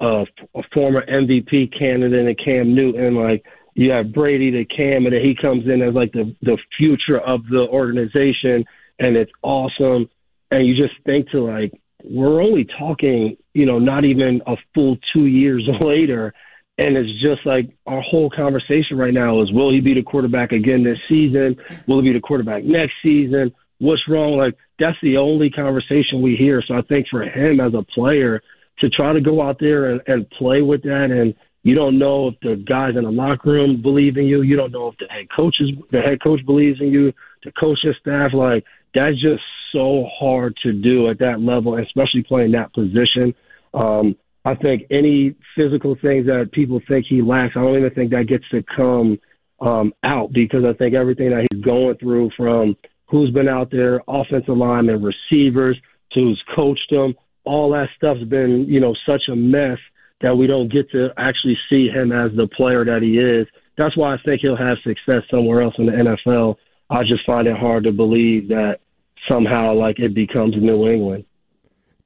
a, 0.00 0.24
a 0.54 0.62
former 0.72 1.04
MVP 1.06 1.76
candidate 1.76 2.26
and 2.26 2.38
Cam 2.38 2.74
Newton, 2.74 3.14
like 3.14 3.44
you 3.74 3.90
have 3.90 4.12
Brady 4.12 4.50
to 4.52 4.64
Cam, 4.64 5.04
and 5.04 5.14
then 5.14 5.22
he 5.22 5.34
comes 5.34 5.66
in 5.66 5.82
as 5.82 5.94
like 5.94 6.12
the 6.12 6.34
the 6.42 6.56
future 6.78 7.18
of 7.18 7.46
the 7.50 7.66
organization, 7.68 8.64
and 8.98 9.16
it's 9.16 9.32
awesome. 9.42 10.08
And 10.50 10.66
you 10.66 10.74
just 10.74 10.94
think 11.04 11.28
to 11.30 11.44
like, 11.44 11.72
we're 12.08 12.42
only 12.42 12.66
talking, 12.78 13.36
you 13.54 13.66
know, 13.66 13.78
not 13.78 14.04
even 14.04 14.40
a 14.46 14.56
full 14.74 14.96
two 15.12 15.26
years 15.26 15.68
later, 15.80 16.32
and 16.78 16.96
it's 16.96 17.10
just 17.22 17.46
like 17.46 17.70
our 17.86 18.02
whole 18.02 18.30
conversation 18.30 18.98
right 18.98 19.14
now 19.14 19.42
is, 19.42 19.50
will 19.52 19.72
he 19.72 19.80
be 19.80 19.94
the 19.94 20.02
quarterback 20.02 20.52
again 20.52 20.84
this 20.84 20.98
season? 21.08 21.56
Will 21.86 22.02
he 22.02 22.10
be 22.10 22.14
the 22.14 22.20
quarterback 22.20 22.64
next 22.64 22.92
season? 23.02 23.54
What's 23.78 24.02
wrong? 24.08 24.36
Like 24.36 24.56
that's 24.78 24.96
the 25.02 25.16
only 25.16 25.50
conversation 25.50 26.20
we 26.20 26.36
hear. 26.36 26.62
So 26.66 26.74
I 26.74 26.82
think 26.82 27.06
for 27.10 27.22
him 27.22 27.60
as 27.60 27.72
a 27.74 27.82
player 27.82 28.42
to 28.80 28.90
try 28.90 29.14
to 29.14 29.20
go 29.22 29.40
out 29.40 29.56
there 29.58 29.90
and, 29.90 30.02
and 30.06 30.28
play 30.30 30.60
with 30.60 30.82
that 30.82 31.08
and 31.10 31.34
you 31.62 31.74
don't 31.74 31.98
know 31.98 32.28
if 32.28 32.34
the 32.42 32.54
guys 32.54 32.94
in 32.96 33.02
the 33.02 33.10
locker 33.10 33.50
room 33.50 33.82
believe 33.82 34.16
in 34.16 34.26
you. 34.26 34.42
You 34.42 34.54
don't 34.54 34.70
know 34.70 34.86
if 34.86 34.98
the 34.98 35.06
head 35.08 35.26
coaches, 35.34 35.72
the 35.90 36.00
head 36.00 36.22
coach 36.22 36.38
believes 36.46 36.80
in 36.80 36.92
you, 36.92 37.12
the 37.42 37.50
coaching 37.58 37.92
staff. 37.98 38.30
Like 38.32 38.64
that's 38.94 39.20
just 39.20 39.42
so 39.72 40.06
hard 40.18 40.56
to 40.62 40.72
do 40.72 41.10
at 41.10 41.18
that 41.18 41.40
level, 41.40 41.78
especially 41.78 42.22
playing 42.22 42.52
that 42.52 42.72
position. 42.74 43.34
Um, 43.74 44.16
I 44.44 44.54
think 44.54 44.84
any 44.90 45.34
physical 45.56 45.96
things 46.00 46.26
that 46.26 46.50
people 46.52 46.80
think 46.88 47.06
he 47.08 47.20
lacks, 47.20 47.54
I 47.56 47.60
don't 47.60 47.78
even 47.78 47.90
think 47.90 48.10
that 48.10 48.28
gets 48.28 48.44
to 48.50 48.62
come 48.76 49.18
um, 49.60 49.92
out 50.04 50.32
because 50.32 50.64
I 50.64 50.72
think 50.74 50.94
everything 50.94 51.30
that 51.30 51.46
he's 51.50 51.64
going 51.64 51.96
through 51.98 52.30
from 52.36 52.76
who's 53.08 53.30
been 53.30 53.48
out 53.48 53.70
there, 53.70 54.00
offensive 54.08 54.56
linemen, 54.56 55.02
receivers, 55.02 55.76
to 56.12 56.20
who's 56.20 56.42
coached 56.54 56.90
them, 56.90 57.14
all 57.44 57.70
that 57.72 57.88
stuff's 57.96 58.22
been, 58.24 58.66
you 58.68 58.80
know, 58.80 58.94
such 59.06 59.22
a 59.30 59.36
mess 59.36 59.78
that 60.20 60.36
we 60.36 60.46
don't 60.46 60.72
get 60.72 60.90
to 60.90 61.08
actually 61.16 61.56
see 61.68 61.88
him 61.88 62.12
as 62.12 62.30
the 62.36 62.48
player 62.56 62.84
that 62.84 63.02
he 63.02 63.18
is. 63.18 63.46
That's 63.76 63.96
why 63.96 64.14
I 64.14 64.18
think 64.24 64.40
he'll 64.40 64.56
have 64.56 64.78
success 64.82 65.22
somewhere 65.30 65.62
else 65.62 65.74
in 65.78 65.86
the 65.86 65.92
NFL. 65.92 66.56
I 66.88 67.02
just 67.02 67.26
find 67.26 67.46
it 67.46 67.56
hard 67.56 67.84
to 67.84 67.92
believe 67.92 68.48
that 68.48 68.78
somehow 69.28 69.74
like 69.74 69.98
it 69.98 70.14
becomes 70.14 70.54
New 70.56 70.88
England. 70.88 71.24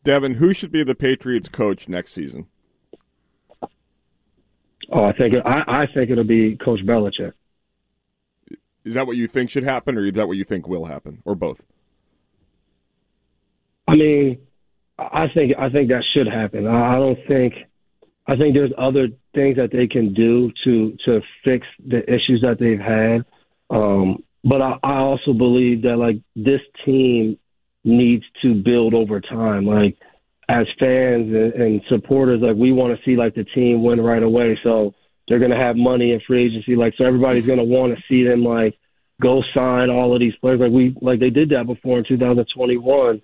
Devin, 0.05 0.35
who 0.35 0.55
should 0.55 0.73
be 0.73 0.83
the 0.83 0.95
Patriots 0.95 1.49
coach 1.49 1.89
next 1.89 2.13
season? 2.13 2.47
Oh, 4.93 5.05
I 5.05 5.13
think 5.13 5.35
I, 5.45 5.63
I 5.67 5.87
think 5.95 6.11
it'll 6.11 6.25
be 6.25 6.57
Coach 6.57 6.81
Belichick. 6.81 7.33
Is 8.85 8.95
that 8.95 9.07
what 9.07 9.17
you 9.17 9.27
think 9.27 9.51
should 9.51 9.63
happen, 9.63 9.97
or 9.97 10.07
is 10.07 10.15
that 10.15 10.27
what 10.27 10.37
you 10.37 10.45
think 10.45 10.67
will 10.67 10.87
happen, 10.87 11.23
or 11.25 11.35
both? 11.35 11.65
I 13.87 13.95
mean, 13.95 14.39
I 14.99 15.27
think 15.33 15.53
I 15.59 15.69
think 15.69 15.89
that 15.89 16.03
should 16.15 16.27
happen. 16.27 16.67
I 16.67 16.97
don't 16.97 17.19
think 17.29 17.55
I 18.27 18.37
think 18.37 18.55
there's 18.55 18.73
other 18.79 19.09
things 19.35 19.57
that 19.57 19.71
they 19.73 19.87
can 19.87 20.15
do 20.15 20.51
to 20.65 20.97
to 21.05 21.21
fix 21.45 21.67
the 21.87 22.03
issues 22.09 22.41
that 22.43 22.59
they've 22.59 22.79
had. 22.79 23.25
Um, 23.71 24.23
but 24.45 24.61
I, 24.63 24.79
I 24.83 24.97
also 24.99 25.33
believe 25.33 25.83
that 25.83 25.97
like 25.97 26.17
this 26.35 26.61
team 26.85 27.39
needs 27.85 28.25
to 28.43 28.55
build 28.55 28.95
over 28.95 29.21
time. 29.21 29.67
Like 29.67 29.97
as 30.49 30.67
fans 30.79 31.33
and, 31.35 31.53
and 31.55 31.83
supporters, 31.89 32.41
like 32.43 32.57
we 32.57 32.73
want 32.73 32.97
to 32.97 33.05
see 33.05 33.17
like 33.17 33.35
the 33.35 33.45
team 33.45 33.83
win 33.83 34.01
right 34.01 34.23
away. 34.23 34.59
So 34.63 34.95
they're 35.29 35.39
gonna 35.39 35.61
have 35.61 35.77
money 35.77 36.13
in 36.13 36.21
free 36.27 36.47
agency. 36.47 36.77
Like 36.77 36.95
so 36.97 37.05
everybody's 37.05 37.47
gonna 37.47 37.65
want 37.65 37.97
to 37.97 38.03
see 38.09 38.25
them 38.25 38.45
like 38.45 38.77
go 39.21 39.43
sign 39.55 39.91
all 39.91 40.15
of 40.15 40.21
these 40.21 40.35
players. 40.37 40.61
Like 40.61 40.73
we 40.73 40.97
like 41.01 41.21
they 41.21 41.31
did 41.31 41.51
that 41.51 41.67
before 41.67 41.99
in 41.99 42.05
2021 42.05 43.23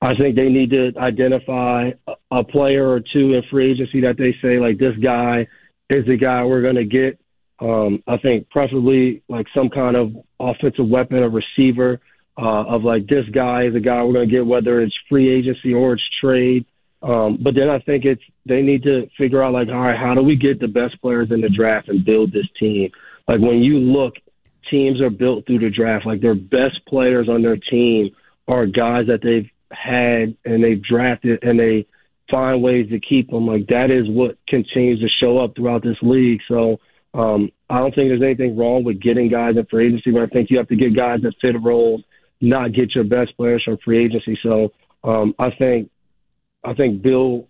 I 0.00 0.14
think 0.14 0.36
they 0.36 0.48
need 0.48 0.70
to 0.70 0.92
identify 0.98 1.90
a, 2.30 2.44
player 2.44 2.88
or 2.88 3.00
two 3.00 3.34
in 3.34 3.42
free 3.50 3.72
agency 3.72 4.00
that 4.02 4.16
they 4.16 4.34
say 4.40 4.58
like 4.58 4.78
this 4.78 4.96
guy 5.02 5.46
is 5.90 6.06
the 6.06 6.16
guy 6.16 6.44
we're 6.44 6.62
going 6.62 6.76
to 6.76 6.84
get. 6.84 7.20
Um, 7.60 8.02
I 8.06 8.16
think 8.18 8.50
preferably 8.50 9.22
like 9.28 9.46
some 9.54 9.68
kind 9.68 9.96
of 9.96 10.12
offensive 10.40 10.88
weapon, 10.88 11.22
a 11.22 11.28
receiver 11.28 12.00
uh, 12.36 12.64
of 12.64 12.82
like 12.82 13.06
this 13.06 13.24
guy 13.32 13.64
is 13.66 13.74
the 13.74 13.80
guy 13.80 14.02
we're 14.02 14.12
going 14.12 14.28
to 14.28 14.34
get, 14.34 14.46
whether 14.46 14.80
it's 14.80 14.94
free 15.08 15.30
agency 15.32 15.72
or 15.72 15.94
it's 15.94 16.02
trade. 16.20 16.66
Um, 17.02 17.38
but 17.42 17.54
then 17.54 17.68
I 17.68 17.78
think 17.80 18.04
it's 18.04 18.22
they 18.46 18.62
need 18.62 18.82
to 18.84 19.08
figure 19.16 19.42
out 19.42 19.52
like, 19.52 19.68
all 19.68 19.74
right, 19.74 19.98
how 19.98 20.14
do 20.14 20.22
we 20.22 20.36
get 20.36 20.58
the 20.58 20.68
best 20.68 21.00
players 21.00 21.28
in 21.30 21.42
the 21.42 21.50
draft 21.50 21.88
and 21.88 22.04
build 22.04 22.32
this 22.32 22.48
team? 22.58 22.90
Like 23.28 23.40
when 23.40 23.58
you 23.58 23.78
look, 23.78 24.14
teams 24.70 25.00
are 25.00 25.10
built 25.10 25.46
through 25.46 25.60
the 25.60 25.70
draft. 25.70 26.06
Like 26.06 26.20
their 26.20 26.34
best 26.34 26.80
players 26.88 27.28
on 27.28 27.42
their 27.42 27.56
team 27.56 28.10
are 28.48 28.66
guys 28.66 29.06
that 29.06 29.20
they've 29.22 29.50
had 29.70 30.36
and 30.44 30.62
they've 30.62 30.82
drafted 30.82 31.42
and 31.42 31.58
they 31.58 31.86
find 32.30 32.62
ways 32.62 32.88
to 32.90 33.00
keep 33.00 33.30
them. 33.30 33.46
Like 33.46 33.66
that 33.68 33.90
is 33.90 34.08
what 34.08 34.38
continues 34.48 35.00
to 35.00 35.08
show 35.20 35.38
up 35.38 35.54
throughout 35.54 35.82
this 35.82 35.98
league. 36.02 36.40
So 36.48 36.78
um, 37.14 37.50
I 37.70 37.78
don't 37.78 37.94
think 37.94 38.10
there's 38.10 38.22
anything 38.22 38.56
wrong 38.56 38.84
with 38.84 39.00
getting 39.00 39.30
guys 39.30 39.56
in 39.56 39.64
free 39.66 39.86
agency, 39.86 40.10
but 40.10 40.22
I 40.22 40.26
think 40.26 40.50
you 40.50 40.58
have 40.58 40.68
to 40.68 40.76
get 40.76 40.96
guys 40.96 41.20
that 41.22 41.34
fit 41.40 41.54
roles, 41.62 42.02
not 42.40 42.72
get 42.72 42.94
your 42.94 43.04
best 43.04 43.36
players 43.36 43.62
from 43.64 43.78
free 43.84 44.04
agency. 44.04 44.38
So 44.42 44.72
um, 45.04 45.34
I 45.38 45.50
think 45.58 45.90
I 46.64 46.74
think 46.74 47.02
Bill, 47.02 47.46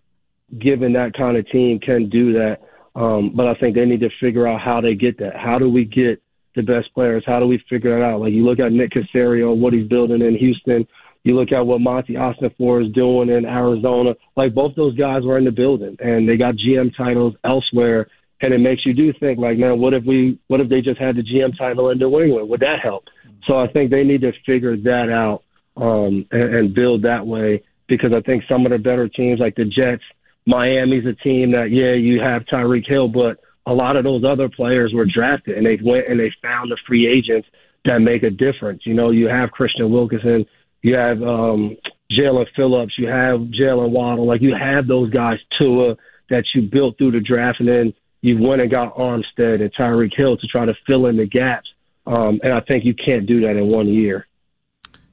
given 0.59 0.93
that 0.95 1.15
kind 1.17 1.37
of 1.37 1.49
team, 1.51 1.79
can 1.81 2.11
do 2.11 2.35
that. 2.35 2.59
Um, 2.95 3.33
but 3.35 3.47
I 3.47 3.55
think 3.55 3.75
they 3.75 3.87
need 3.87 4.01
to 4.01 4.11
figure 4.21 4.47
out 4.47 4.61
how 4.61 4.81
they 4.81 4.95
get 4.95 5.19
that. 5.19 5.37
How 5.37 5.59
do 5.59 5.69
we 5.69 5.85
get 5.85 6.23
the 6.55 6.63
best 6.63 6.93
players? 6.95 7.25
How 7.27 7.41
do 7.41 7.47
we 7.47 7.63
figure 7.69 7.99
it 7.99 8.05
out? 8.05 8.21
Like 8.21 8.33
you 8.33 8.45
look 8.45 8.61
at 8.61 8.73
Nick 8.73 8.93
Caserio, 8.93 9.57
what 9.57 9.73
he's 9.73 9.89
building 9.89 10.21
in 10.21 10.37
Houston. 10.37 10.87
You 11.25 11.37
look 11.37 11.53
at 11.53 11.67
what 11.67 11.81
Monti 11.81 12.15
Ossenfort 12.15 12.87
is 12.87 12.93
doing 12.93 13.31
in 13.31 13.47
Arizona. 13.47 14.13
Like 14.37 14.55
both 14.55 14.75
those 14.77 14.95
guys 14.97 15.23
were 15.25 15.39
in 15.39 15.45
the 15.45 15.51
building 15.51 15.97
and 15.99 16.29
they 16.29 16.37
got 16.37 16.55
GM 16.55 16.95
titles 16.97 17.35
elsewhere. 17.45 18.09
And 18.45 18.53
it 18.53 18.59
makes 18.59 18.85
you 18.85 18.93
do 18.93 19.11
think 19.19 19.39
like, 19.39 19.57
man, 19.57 19.81
what 19.81 19.95
if 19.95 20.05
we, 20.05 20.39
what 20.49 20.61
if 20.61 20.69
they 20.69 20.83
just 20.83 21.01
had 21.01 21.17
the 21.17 21.23
GM 21.23 21.57
title 21.57 21.89
in 21.89 21.99
New 21.99 22.21
England? 22.21 22.51
Would 22.51 22.61
that 22.61 22.81
help? 22.83 23.05
So 23.47 23.59
I 23.59 23.69
think 23.69 23.91
they 23.91 24.05
need 24.05 24.21
to 24.21 24.33
figure 24.45 24.77
that 24.77 25.09
out 25.11 25.43
um, 25.79 26.27
and, 26.31 26.55
and 26.55 26.75
build 26.75 27.03
that 27.05 27.27
way 27.27 27.63
because 27.89 28.13
I 28.13 28.21
think 28.21 28.45
some 28.47 28.67
of 28.67 28.73
the 28.73 28.79
better 28.79 29.09
teams 29.09 29.41
like 29.41 29.55
the 29.55 29.65
Jets, 29.65 30.03
Miami's 30.47 31.07
a 31.07 31.15
team 31.15 31.53
that 31.53 31.71
yeah, 31.71 31.95
you 31.95 32.21
have 32.21 32.43
Tyreek 32.45 32.87
Hill, 32.87 33.09
but 33.09 33.39
a 33.65 33.73
lot 33.73 33.97
of 33.97 34.05
those 34.05 34.25
other 34.25 34.51
players 34.51 34.93
were 34.95 35.07
drafted 35.07 35.57
and 35.57 35.65
they 35.65 35.79
went 35.83 36.07
and 36.07 36.21
they 36.21 36.31
found 36.43 36.71
the 36.71 36.77
free 36.87 37.07
agents 37.07 37.49
that 37.87 38.01
make 38.01 38.25
a 38.25 38.31
difference. 38.31 38.83
You 38.85 38.93
know, 38.93 39.09
you 39.09 39.27
have 39.27 39.53
Christian 39.53 39.91
Wilkinson, 39.91 40.45
you 40.83 40.97
have 40.97 41.23
um 41.23 41.79
Jaelan 42.13 42.45
Phillips, 42.55 42.93
you 42.99 43.09
have 43.09 43.41
Jaylen 43.59 43.89
Waddle, 43.89 44.27
like 44.27 44.43
you 44.43 44.55
have 44.55 44.87
those 44.87 45.09
guys 45.09 45.39
Tua 45.59 45.97
that 46.29 46.45
you 46.55 46.61
built 46.61 46.99
through 46.99 47.13
the 47.13 47.21
draft 47.21 47.61
and 47.61 47.69
then 47.69 47.95
you 48.25 48.39
went 48.41 48.63
and 48.63 48.71
got 48.71 48.97
Armstead 48.97 49.61
and 49.61 49.71
Tyreek 49.75 50.17
Hill 50.17 50.39
to 50.39 50.47
try 50.47 50.65
to 50.65 50.73
fill 50.87 51.07
in 51.07 51.19
the 51.19 51.27
gaps. 51.27 51.69
Um, 52.07 52.41
and 52.43 52.55
I 52.55 52.61
think 52.61 52.87
you 52.87 52.95
can't 52.95 53.27
do 53.27 53.43
that 53.43 53.51
in 53.51 53.67
one 53.67 53.87
year. 53.87 54.27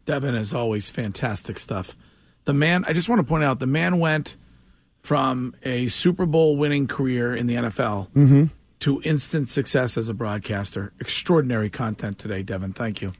Devin, 0.06 0.34
is 0.34 0.54
always, 0.54 0.90
fantastic 0.90 1.60
stuff. 1.60 1.94
The 2.46 2.54
man, 2.54 2.86
I 2.88 2.94
just 2.94 3.10
want 3.10 3.20
to 3.20 3.28
point 3.28 3.44
out, 3.44 3.60
the 3.60 3.68
man 3.68 4.00
went 4.00 4.38
from 5.04 5.54
a 5.64 5.90
Super 5.90 6.26
Bowl 6.26 6.56
winning 6.56 6.88
career 6.88 7.36
in 7.36 7.48
the 7.48 7.56
NFL 7.56 8.50
to 8.80 9.02
instant 9.04 9.50
success 9.50 9.98
as 9.98 10.08
a 10.08 10.14
broadcaster. 10.14 10.94
Extraordinary 11.02 11.70
content 11.70 12.18
today, 12.18 12.44
Devin. 12.44 12.72
Thank 12.72 13.02
you. 13.02 13.12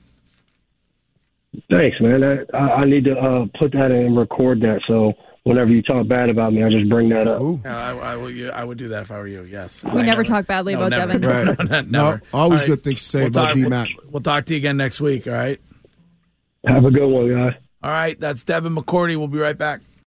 Thanks, 1.70 2.00
man. 2.00 2.24
I, 2.24 2.58
I 2.58 2.68
I 2.76 2.86
need 2.86 3.04
to 3.04 3.12
uh, 3.12 3.46
put 3.60 3.74
that 3.74 3.92
in 3.92 4.06
and 4.06 4.18
record 4.18 4.62
that. 4.62 4.80
So 4.88 5.12
whenever 5.44 5.70
you 5.72 5.82
talk 5.82 6.08
bad 6.08 6.30
about 6.30 6.54
me, 6.54 6.64
I 6.64 6.70
just 6.70 6.90
bring 6.90 7.10
that 7.10 7.28
up. 7.28 7.42
Ooh. 7.42 7.60
I, 7.66 7.92
I, 7.92 8.16
will, 8.16 8.52
I 8.54 8.64
would 8.64 8.78
do 8.78 8.90
that 8.90 9.04
if 9.04 9.12
I 9.12 9.18
were 9.18 9.28
you. 9.28 9.44
Yes. 9.44 9.84
We 9.84 10.02
I 10.02 10.04
never 10.04 10.24
talk 10.24 10.48
badly 10.48 10.74
about 10.74 10.92
never. 10.92 11.18
Devin. 11.18 11.28
Right. 11.28 11.58
No, 11.60 11.64
no, 11.66 11.82
No, 11.82 12.06
never. 12.06 12.22
always 12.34 12.62
All 12.62 12.68
good 12.68 12.84
things 12.84 13.00
to 13.02 13.06
say 13.06 13.26
about 13.26 13.48
talk, 13.48 13.56
D-Mac. 13.56 13.88
We'll, 13.98 14.12
we'll 14.12 14.22
talk 14.22 14.46
to 14.46 14.54
you 14.54 14.58
again 14.58 14.78
next 14.78 15.02
week. 15.02 15.28
All 15.28 15.34
right. 15.34 15.60
Have 16.66 16.86
a 16.86 16.92
good 16.92 17.08
one, 17.08 17.30
guys. 17.30 17.60
All 17.84 17.92
right. 17.92 18.20
That's 18.20 18.44
Devin 18.44 18.76
McCourty. 18.76 19.18
We'll 19.18 19.28
be 19.28 19.40
right 19.40 19.58
back. 19.58 19.82